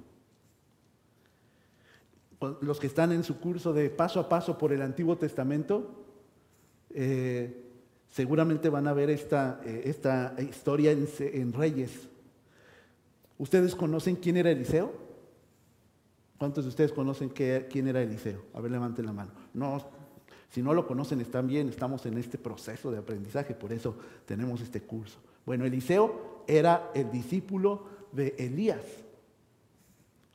Los 2.61 2.79
que 2.79 2.87
están 2.87 3.11
en 3.11 3.23
su 3.23 3.39
curso 3.39 3.73
de 3.73 3.89
paso 3.89 4.19
a 4.19 4.29
paso 4.29 4.57
por 4.57 4.73
el 4.73 4.81
Antiguo 4.81 5.17
Testamento, 5.17 6.05
eh, 6.89 7.71
seguramente 8.09 8.69
van 8.69 8.87
a 8.87 8.93
ver 8.93 9.09
esta, 9.09 9.61
eh, 9.65 9.83
esta 9.85 10.35
historia 10.39 10.91
en, 10.91 11.07
en 11.19 11.53
Reyes. 11.53 12.09
¿Ustedes 13.37 13.75
conocen 13.75 14.15
quién 14.15 14.37
era 14.37 14.51
Eliseo? 14.51 14.93
¿Cuántos 16.37 16.65
de 16.65 16.69
ustedes 16.69 16.91
conocen 16.91 17.29
quién 17.29 17.87
era 17.87 18.01
Eliseo? 18.01 18.43
A 18.53 18.61
ver, 18.61 18.71
levanten 18.71 19.05
la 19.05 19.13
mano. 19.13 19.31
No, 19.53 19.81
si 20.49 20.61
no 20.61 20.73
lo 20.73 20.85
conocen, 20.85 21.21
están 21.21 21.47
bien, 21.47 21.69
estamos 21.69 22.05
en 22.05 22.17
este 22.17 22.37
proceso 22.37 22.91
de 22.91 22.99
aprendizaje, 22.99 23.55
por 23.55 23.71
eso 23.71 23.95
tenemos 24.25 24.61
este 24.61 24.81
curso. 24.81 25.17
Bueno, 25.45 25.65
Eliseo 25.65 26.43
era 26.47 26.91
el 26.93 27.09
discípulo 27.11 27.85
de 28.11 28.35
Elías. 28.37 28.83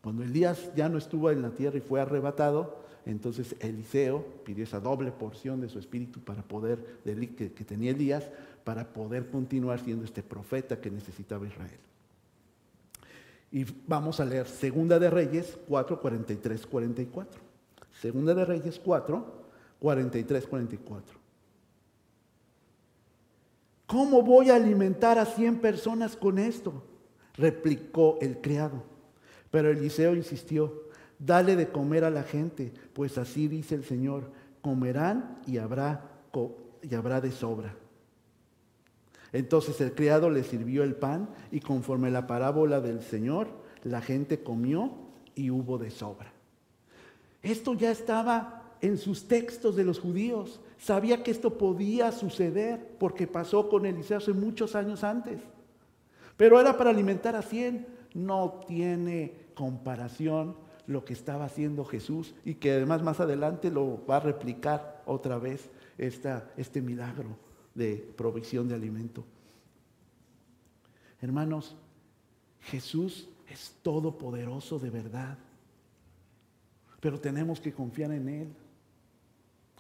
Cuando 0.02 0.22
Elías 0.22 0.72
ya 0.74 0.88
no 0.88 0.98
estuvo 0.98 1.30
en 1.30 1.42
la 1.42 1.50
tierra 1.50 1.78
y 1.78 1.82
fue 1.82 2.00
arrebatado, 2.00 2.82
entonces 3.06 3.54
Eliseo 3.61 4.24
pidió 4.44 4.64
esa 4.64 4.80
doble 4.80 5.12
porción 5.12 5.61
de 5.61 5.68
su 5.68 5.78
espíritu 5.78 6.20
para 6.20 6.42
poder, 6.42 7.00
que, 7.04 7.52
que 7.52 7.64
tenía 7.64 7.90
Elías, 7.90 8.28
para 8.64 8.92
poder 8.92 9.30
continuar 9.30 9.80
siendo 9.80 10.04
este 10.04 10.22
profeta 10.22 10.80
que 10.80 10.90
necesitaba 10.90 11.46
Israel. 11.46 11.78
Y 13.50 13.64
vamos 13.87 14.20
a 14.20 14.24
leer 14.24 14.46
Segunda 14.46 14.98
de 14.98 15.11
Reyes 15.11 15.58
4, 15.66 16.00
43, 16.00 16.66
44. 16.66 17.40
Segunda 18.00 18.34
de 18.34 18.44
Reyes 18.44 18.80
4, 18.84 19.26
43, 19.78 20.46
44. 20.46 21.18
¿Cómo 23.87 24.22
voy 24.22 24.50
a 24.50 24.56
alimentar 24.56 25.18
a 25.18 25.24
100 25.24 25.61
personas 25.61 26.14
con 26.16 26.38
esto? 26.38 26.84
replicó 27.38 28.18
el 28.20 28.40
criado. 28.40 28.82
Pero 29.50 29.70
Eliseo 29.70 30.14
insistió, 30.14 30.88
dale 31.18 31.56
de 31.56 31.68
comer 31.68 32.04
a 32.04 32.11
la 32.11 32.24
gente, 32.24 32.72
pues 32.92 33.16
así 33.16 33.48
dice 33.48 33.74
el 33.74 33.84
Señor, 33.84 34.30
comerán 34.61 35.40
y 35.46 35.56
habrá, 35.56 36.11
y 36.82 36.94
habrá 36.94 37.20
de 37.20 37.32
sobra. 37.32 37.74
Entonces 39.32 39.80
el 39.80 39.94
criado 39.94 40.30
le 40.30 40.42
sirvió 40.42 40.82
el 40.84 40.94
pan 40.94 41.28
y 41.50 41.60
conforme 41.60 42.10
la 42.10 42.26
parábola 42.26 42.80
del 42.80 43.02
Señor, 43.02 43.48
la 43.84 44.00
gente 44.00 44.42
comió 44.42 44.92
y 45.34 45.50
hubo 45.50 45.78
de 45.78 45.90
sobra. 45.90 46.32
Esto 47.42 47.74
ya 47.74 47.90
estaba 47.90 48.62
en 48.80 48.96
sus 48.96 49.28
textos 49.28 49.76
de 49.76 49.84
los 49.84 50.00
judíos. 50.00 50.60
Sabía 50.78 51.22
que 51.22 51.30
esto 51.30 51.58
podía 51.58 52.10
suceder 52.12 52.96
porque 52.98 53.26
pasó 53.26 53.68
con 53.68 53.86
Eliseo 53.86 54.18
hace 54.18 54.32
muchos 54.32 54.74
años 54.74 55.04
antes. 55.04 55.40
Pero 56.36 56.60
era 56.60 56.76
para 56.76 56.90
alimentar 56.90 57.36
a 57.36 57.42
cien. 57.42 57.86
No 58.14 58.60
tiene 58.66 59.48
comparación 59.54 60.56
lo 60.86 61.04
que 61.04 61.12
estaba 61.12 61.44
haciendo 61.44 61.84
Jesús 61.84 62.34
y 62.44 62.54
que 62.54 62.72
además 62.72 63.02
más 63.02 63.20
adelante 63.20 63.70
lo 63.70 64.04
va 64.06 64.16
a 64.16 64.20
replicar 64.20 65.02
otra 65.04 65.38
vez 65.38 65.70
este 65.98 66.80
milagro 66.80 67.47
de 67.78 67.96
provisión 68.16 68.68
de 68.68 68.74
alimento. 68.74 69.24
Hermanos, 71.22 71.76
Jesús 72.62 73.28
es 73.48 73.76
todopoderoso 73.82 74.78
de 74.80 74.90
verdad, 74.90 75.38
pero 77.00 77.20
tenemos 77.20 77.60
que 77.60 77.72
confiar 77.72 78.10
en 78.10 78.28
Él, 78.28 78.48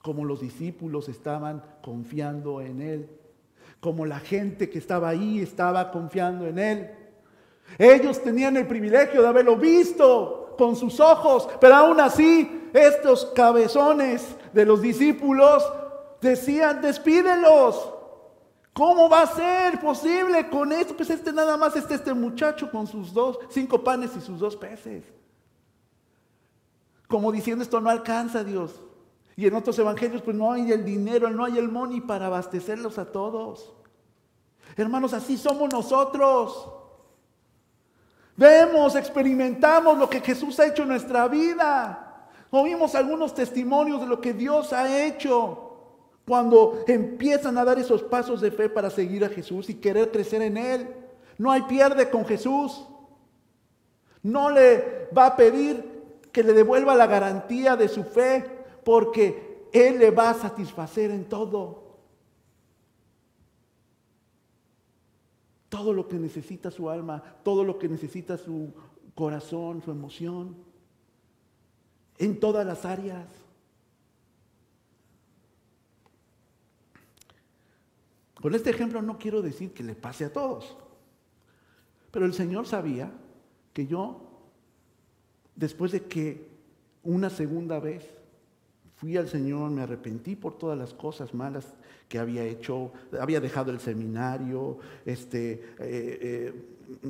como 0.00 0.24
los 0.24 0.40
discípulos 0.40 1.08
estaban 1.08 1.62
confiando 1.82 2.60
en 2.60 2.80
Él, 2.80 3.10
como 3.80 4.06
la 4.06 4.20
gente 4.20 4.70
que 4.70 4.78
estaba 4.78 5.08
ahí 5.08 5.40
estaba 5.40 5.90
confiando 5.90 6.46
en 6.46 6.58
Él. 6.58 6.90
Ellos 7.78 8.22
tenían 8.22 8.56
el 8.56 8.66
privilegio 8.66 9.22
de 9.22 9.28
haberlo 9.28 9.56
visto 9.56 10.54
con 10.56 10.76
sus 10.76 11.00
ojos, 11.00 11.48
pero 11.60 11.74
aún 11.74 12.00
así 12.00 12.70
estos 12.72 13.26
cabezones 13.34 14.36
de 14.52 14.64
los 14.64 14.80
discípulos 14.80 15.64
decían, 16.20 16.80
despídelos. 16.80 17.94
¿Cómo 18.72 19.08
va 19.08 19.22
a 19.22 19.26
ser 19.26 19.80
posible 19.80 20.48
con 20.48 20.70
esto? 20.70 20.96
Pues 20.96 21.10
este 21.10 21.32
nada 21.32 21.56
más 21.56 21.74
está 21.74 21.96
este 21.96 22.14
muchacho 22.14 22.70
con 22.70 22.86
sus 22.86 23.12
dos, 23.12 23.36
cinco 23.50 23.82
panes 23.82 24.16
y 24.16 24.20
sus 24.20 24.38
dos 24.38 24.54
peces. 24.54 25.04
Como 27.08 27.32
diciendo 27.32 27.64
esto 27.64 27.80
no 27.80 27.90
alcanza 27.90 28.44
Dios. 28.44 28.80
Y 29.34 29.46
en 29.46 29.54
otros 29.54 29.76
evangelios 29.80 30.22
pues 30.22 30.36
no 30.36 30.52
hay 30.52 30.70
el 30.70 30.84
dinero, 30.84 31.28
no 31.30 31.44
hay 31.44 31.58
el 31.58 31.68
money 31.68 32.00
para 32.00 32.26
abastecerlos 32.26 32.98
a 32.98 33.06
todos. 33.06 33.72
Hermanos, 34.76 35.12
así 35.12 35.36
somos 35.36 35.72
nosotros. 35.72 36.68
Vemos, 38.36 38.94
experimentamos 38.94 39.98
lo 39.98 40.08
que 40.08 40.20
Jesús 40.20 40.60
ha 40.60 40.66
hecho 40.66 40.82
en 40.82 40.90
nuestra 40.90 41.26
vida. 41.26 42.28
Oímos 42.50 42.94
algunos 42.94 43.34
testimonios 43.34 44.00
de 44.00 44.06
lo 44.06 44.20
que 44.20 44.32
Dios 44.32 44.72
ha 44.72 45.04
hecho 45.04 45.67
cuando 46.28 46.84
empiezan 46.86 47.56
a 47.56 47.64
dar 47.64 47.78
esos 47.78 48.02
pasos 48.02 48.42
de 48.42 48.50
fe 48.50 48.68
para 48.68 48.90
seguir 48.90 49.24
a 49.24 49.30
Jesús 49.30 49.70
y 49.70 49.76
querer 49.76 50.10
crecer 50.10 50.42
en 50.42 50.58
Él. 50.58 50.86
No 51.38 51.50
hay 51.50 51.62
pierde 51.62 52.10
con 52.10 52.26
Jesús. 52.26 52.84
No 54.22 54.50
le 54.50 55.08
va 55.16 55.28
a 55.28 55.36
pedir 55.36 56.28
que 56.30 56.42
le 56.42 56.52
devuelva 56.52 56.94
la 56.94 57.06
garantía 57.06 57.76
de 57.76 57.88
su 57.88 58.04
fe 58.04 58.44
porque 58.84 59.68
Él 59.72 59.98
le 59.98 60.10
va 60.10 60.28
a 60.28 60.34
satisfacer 60.34 61.10
en 61.10 61.24
todo. 61.24 61.96
Todo 65.70 65.94
lo 65.94 66.08
que 66.08 66.16
necesita 66.16 66.70
su 66.70 66.90
alma, 66.90 67.22
todo 67.42 67.64
lo 67.64 67.78
que 67.78 67.88
necesita 67.88 68.36
su 68.36 68.74
corazón, 69.14 69.80
su 69.80 69.90
emoción, 69.90 70.56
en 72.18 72.38
todas 72.38 72.66
las 72.66 72.84
áreas. 72.84 73.28
Con 78.40 78.54
este 78.54 78.70
ejemplo 78.70 79.02
no 79.02 79.18
quiero 79.18 79.42
decir 79.42 79.72
que 79.72 79.82
le 79.82 79.94
pase 79.94 80.24
a 80.24 80.32
todos, 80.32 80.76
pero 82.10 82.24
el 82.24 82.34
Señor 82.34 82.66
sabía 82.66 83.12
que 83.72 83.86
yo, 83.86 84.20
después 85.56 85.92
de 85.92 86.04
que 86.04 86.48
una 87.02 87.30
segunda 87.30 87.80
vez 87.80 88.08
fui 88.96 89.16
al 89.16 89.28
Señor, 89.28 89.70
me 89.70 89.82
arrepentí 89.82 90.36
por 90.36 90.56
todas 90.56 90.78
las 90.78 90.94
cosas 90.94 91.34
malas 91.34 91.74
que 92.08 92.18
había 92.18 92.44
hecho, 92.44 92.92
había 93.20 93.40
dejado 93.40 93.70
el 93.70 93.80
seminario, 93.80 94.78
este, 95.04 95.52
eh, 95.78 96.18
eh, 96.20 96.54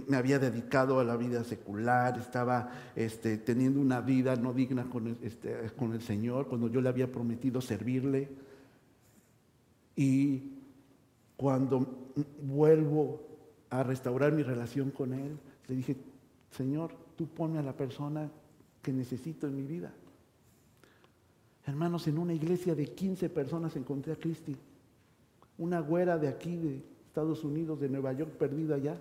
me 0.08 0.16
había 0.16 0.38
dedicado 0.38 0.98
a 0.98 1.04
la 1.04 1.16
vida 1.16 1.44
secular, 1.44 2.18
estaba 2.18 2.72
este, 2.96 3.38
teniendo 3.38 3.80
una 3.80 4.00
vida 4.00 4.34
no 4.36 4.52
digna 4.52 4.88
con 4.90 5.16
este, 5.22 5.70
con 5.76 5.92
el 5.92 6.02
Señor, 6.02 6.48
cuando 6.48 6.68
yo 6.68 6.80
le 6.80 6.88
había 6.88 7.10
prometido 7.10 7.60
servirle. 7.60 8.28
Y 9.94 10.57
cuando 11.38 11.86
vuelvo 12.42 13.20
a 13.70 13.84
restaurar 13.84 14.32
mi 14.32 14.42
relación 14.42 14.90
con 14.90 15.14
Él, 15.14 15.38
le 15.68 15.76
dije, 15.76 15.96
Señor, 16.50 16.90
tú 17.14 17.28
ponme 17.28 17.60
a 17.60 17.62
la 17.62 17.76
persona 17.76 18.28
que 18.82 18.92
necesito 18.92 19.46
en 19.46 19.54
mi 19.54 19.62
vida. 19.62 19.94
Hermanos, 21.64 22.08
en 22.08 22.18
una 22.18 22.34
iglesia 22.34 22.74
de 22.74 22.86
15 22.86 23.30
personas 23.30 23.76
encontré 23.76 24.14
a 24.14 24.16
Cristi, 24.16 24.56
una 25.58 25.78
güera 25.78 26.18
de 26.18 26.26
aquí, 26.26 26.56
de 26.56 26.82
Estados 27.06 27.44
Unidos, 27.44 27.78
de 27.78 27.88
Nueva 27.88 28.12
York, 28.14 28.32
perdida 28.32 28.74
allá. 28.74 29.00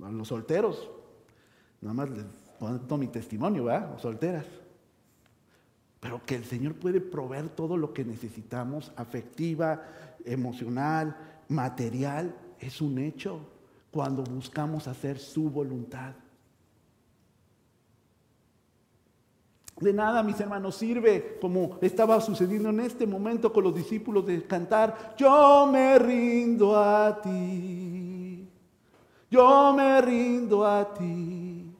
A 0.00 0.12
los 0.12 0.28
solteros, 0.28 0.88
nada 1.80 1.94
más 1.94 2.08
les 2.10 2.24
pongo 2.60 2.98
mi 2.98 3.08
testimonio, 3.08 3.64
¿verdad? 3.64 3.98
Solteras 3.98 4.46
pero 6.00 6.24
que 6.24 6.36
el 6.36 6.44
Señor 6.44 6.74
puede 6.74 7.00
proveer 7.00 7.48
todo 7.48 7.76
lo 7.76 7.92
que 7.92 8.04
necesitamos, 8.04 8.92
afectiva, 8.96 9.82
emocional, 10.24 11.16
material, 11.48 12.34
es 12.60 12.80
un 12.80 12.98
hecho. 12.98 13.40
cuando 13.90 14.22
buscamos 14.22 14.86
hacer 14.86 15.18
su 15.18 15.48
voluntad. 15.48 16.12
De 19.80 19.92
nada, 19.94 20.22
mis 20.22 20.38
hermanos, 20.38 20.76
sirve 20.76 21.38
como 21.40 21.78
estaba 21.80 22.20
sucediendo 22.20 22.68
en 22.68 22.80
este 22.80 23.06
momento 23.06 23.50
con 23.50 23.64
los 23.64 23.74
discípulos 23.74 24.26
de 24.26 24.42
cantar, 24.44 25.14
yo 25.16 25.66
me 25.72 25.98
rindo 25.98 26.76
a 26.76 27.20
ti, 27.22 28.46
yo 29.30 29.72
me 29.72 30.00
rindo 30.02 30.66
a 30.66 30.92
ti, 30.92 31.72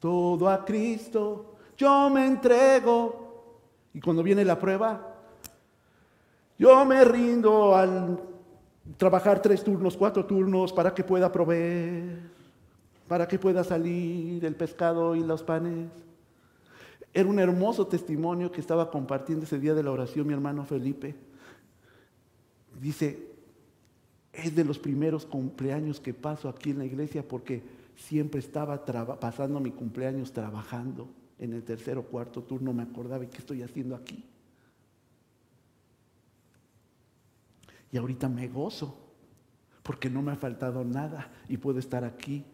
todo 0.00 0.48
a 0.48 0.64
Cristo, 0.64 1.57
yo 1.78 2.10
me 2.10 2.26
entrego. 2.26 3.26
Y 3.94 4.00
cuando 4.00 4.22
viene 4.22 4.44
la 4.44 4.58
prueba, 4.58 5.14
yo 6.58 6.84
me 6.84 7.02
rindo 7.04 7.74
al 7.74 8.20
trabajar 8.96 9.40
tres 9.40 9.62
turnos, 9.64 9.96
cuatro 9.96 10.26
turnos 10.26 10.72
para 10.72 10.92
que 10.92 11.04
pueda 11.04 11.30
proveer, 11.32 12.18
para 13.06 13.26
que 13.26 13.38
pueda 13.38 13.64
salir 13.64 14.44
el 14.44 14.56
pescado 14.56 15.14
y 15.14 15.20
los 15.20 15.42
panes. 15.42 15.88
Era 17.14 17.28
un 17.28 17.38
hermoso 17.38 17.86
testimonio 17.86 18.52
que 18.52 18.60
estaba 18.60 18.90
compartiendo 18.90 19.46
ese 19.46 19.58
día 19.58 19.74
de 19.74 19.82
la 19.82 19.92
oración 19.92 20.26
mi 20.26 20.34
hermano 20.34 20.64
Felipe. 20.64 21.14
Dice, 22.80 23.26
es 24.32 24.54
de 24.54 24.64
los 24.64 24.78
primeros 24.78 25.24
cumpleaños 25.24 26.00
que 26.00 26.12
paso 26.12 26.48
aquí 26.48 26.70
en 26.70 26.78
la 26.78 26.84
iglesia 26.84 27.26
porque 27.26 27.62
siempre 27.96 28.40
estaba 28.40 28.84
pasando 29.18 29.58
mi 29.58 29.70
cumpleaños 29.70 30.32
trabajando 30.32 31.08
en 31.38 31.52
el 31.52 31.62
tercer 31.62 31.98
o 31.98 32.04
cuarto 32.04 32.42
turno, 32.42 32.72
me 32.72 32.82
acordaba, 32.82 33.24
¿y 33.24 33.28
qué 33.28 33.38
estoy 33.38 33.62
haciendo 33.62 33.94
aquí? 33.94 34.24
Y 37.90 37.96
ahorita 37.96 38.28
me 38.28 38.48
gozo 38.48 38.96
porque 39.82 40.10
no 40.10 40.20
me 40.20 40.32
ha 40.32 40.36
faltado 40.36 40.84
nada 40.84 41.30
y 41.48 41.56
puedo 41.56 41.78
estar 41.78 42.04
aquí 42.04 42.44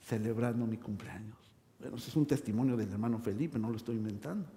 celebrando 0.00 0.66
mi 0.66 0.78
cumpleaños. 0.78 1.36
Bueno, 1.78 1.96
ese 1.96 2.08
es 2.08 2.16
un 2.16 2.26
testimonio 2.26 2.76
del 2.76 2.90
hermano 2.90 3.18
Felipe, 3.18 3.58
no 3.58 3.68
lo 3.68 3.76
estoy 3.76 3.96
inventando. 3.96 4.48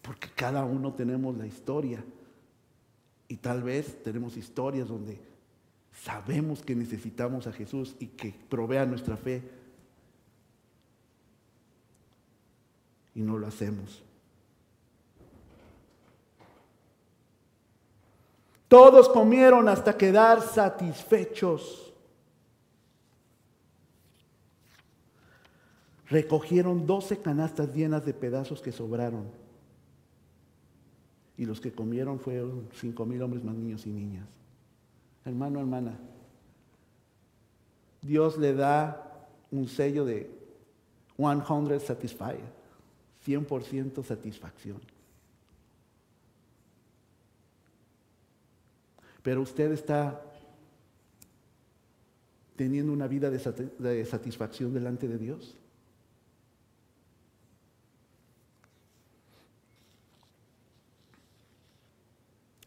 Porque 0.00 0.28
cada 0.34 0.64
uno 0.64 0.94
tenemos 0.94 1.36
la 1.36 1.46
historia 1.46 2.02
y 3.28 3.36
tal 3.36 3.62
vez 3.62 4.02
tenemos 4.02 4.36
historias 4.36 4.88
donde 4.88 5.20
sabemos 5.92 6.62
que 6.62 6.74
necesitamos 6.74 7.46
a 7.46 7.52
Jesús 7.52 7.96
y 7.98 8.06
que 8.06 8.34
provea 8.48 8.86
nuestra 8.86 9.16
fe 9.16 9.42
y 13.20 13.22
no 13.22 13.36
lo 13.36 13.46
hacemos. 13.46 14.02
Todos 18.66 19.10
comieron 19.10 19.68
hasta 19.68 19.94
quedar 19.98 20.40
satisfechos. 20.40 21.92
Recogieron 26.08 26.86
doce 26.86 27.18
canastas 27.18 27.74
llenas 27.74 28.06
de 28.06 28.14
pedazos 28.14 28.62
que 28.62 28.72
sobraron. 28.72 29.26
Y 31.36 31.44
los 31.44 31.60
que 31.60 31.72
comieron 31.72 32.20
fueron 32.20 32.68
cinco 32.72 33.04
mil 33.04 33.20
hombres 33.20 33.44
más 33.44 33.54
niños 33.54 33.86
y 33.86 33.90
niñas. 33.90 34.26
Hermano, 35.26 35.60
hermana, 35.60 35.98
Dios 38.00 38.38
le 38.38 38.54
da 38.54 39.28
un 39.50 39.68
sello 39.68 40.06
de 40.06 40.30
100 41.18 41.80
satisfied, 41.80 42.59
100% 43.26 44.02
satisfacción. 44.04 44.80
Pero 49.22 49.42
usted 49.42 49.72
está 49.72 50.24
teniendo 52.56 52.92
una 52.92 53.06
vida 53.06 53.30
de 53.30 54.04
satisfacción 54.04 54.72
delante 54.72 55.08
de 55.08 55.18
Dios. 55.18 55.56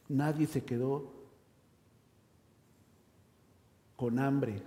Nadie 0.10 0.45
se 0.45 0.64
quedó 0.64 1.12
con 3.95 4.20
hambre, 4.20 4.62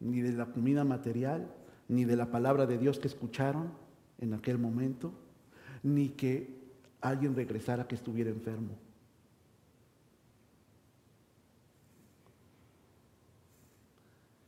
ni 0.00 0.20
de 0.22 0.32
la 0.32 0.46
comida 0.46 0.82
material, 0.82 1.52
ni 1.88 2.04
de 2.04 2.16
la 2.16 2.30
palabra 2.30 2.66
de 2.66 2.78
Dios 2.78 2.98
que 2.98 3.06
escucharon 3.06 3.70
en 4.18 4.34
aquel 4.34 4.58
momento, 4.58 5.12
ni 5.82 6.08
que 6.08 6.58
alguien 7.00 7.34
regresara 7.34 7.86
que 7.86 7.94
estuviera 7.94 8.30
enfermo. 8.30 8.76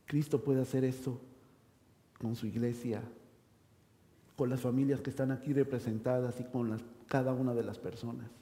Cristo 0.05 0.43
puede 0.43 0.61
hacer 0.61 0.83
esto 0.83 1.21
con 2.19 2.35
su 2.35 2.45
iglesia, 2.45 3.01
con 4.35 4.49
las 4.49 4.59
familias 4.59 4.99
que 4.99 5.09
están 5.09 5.31
aquí 5.31 5.53
representadas 5.53 6.39
y 6.39 6.43
con 6.43 6.77
cada 7.07 7.31
una 7.31 7.53
de 7.53 7.63
las 7.63 7.77
personas. 7.77 8.40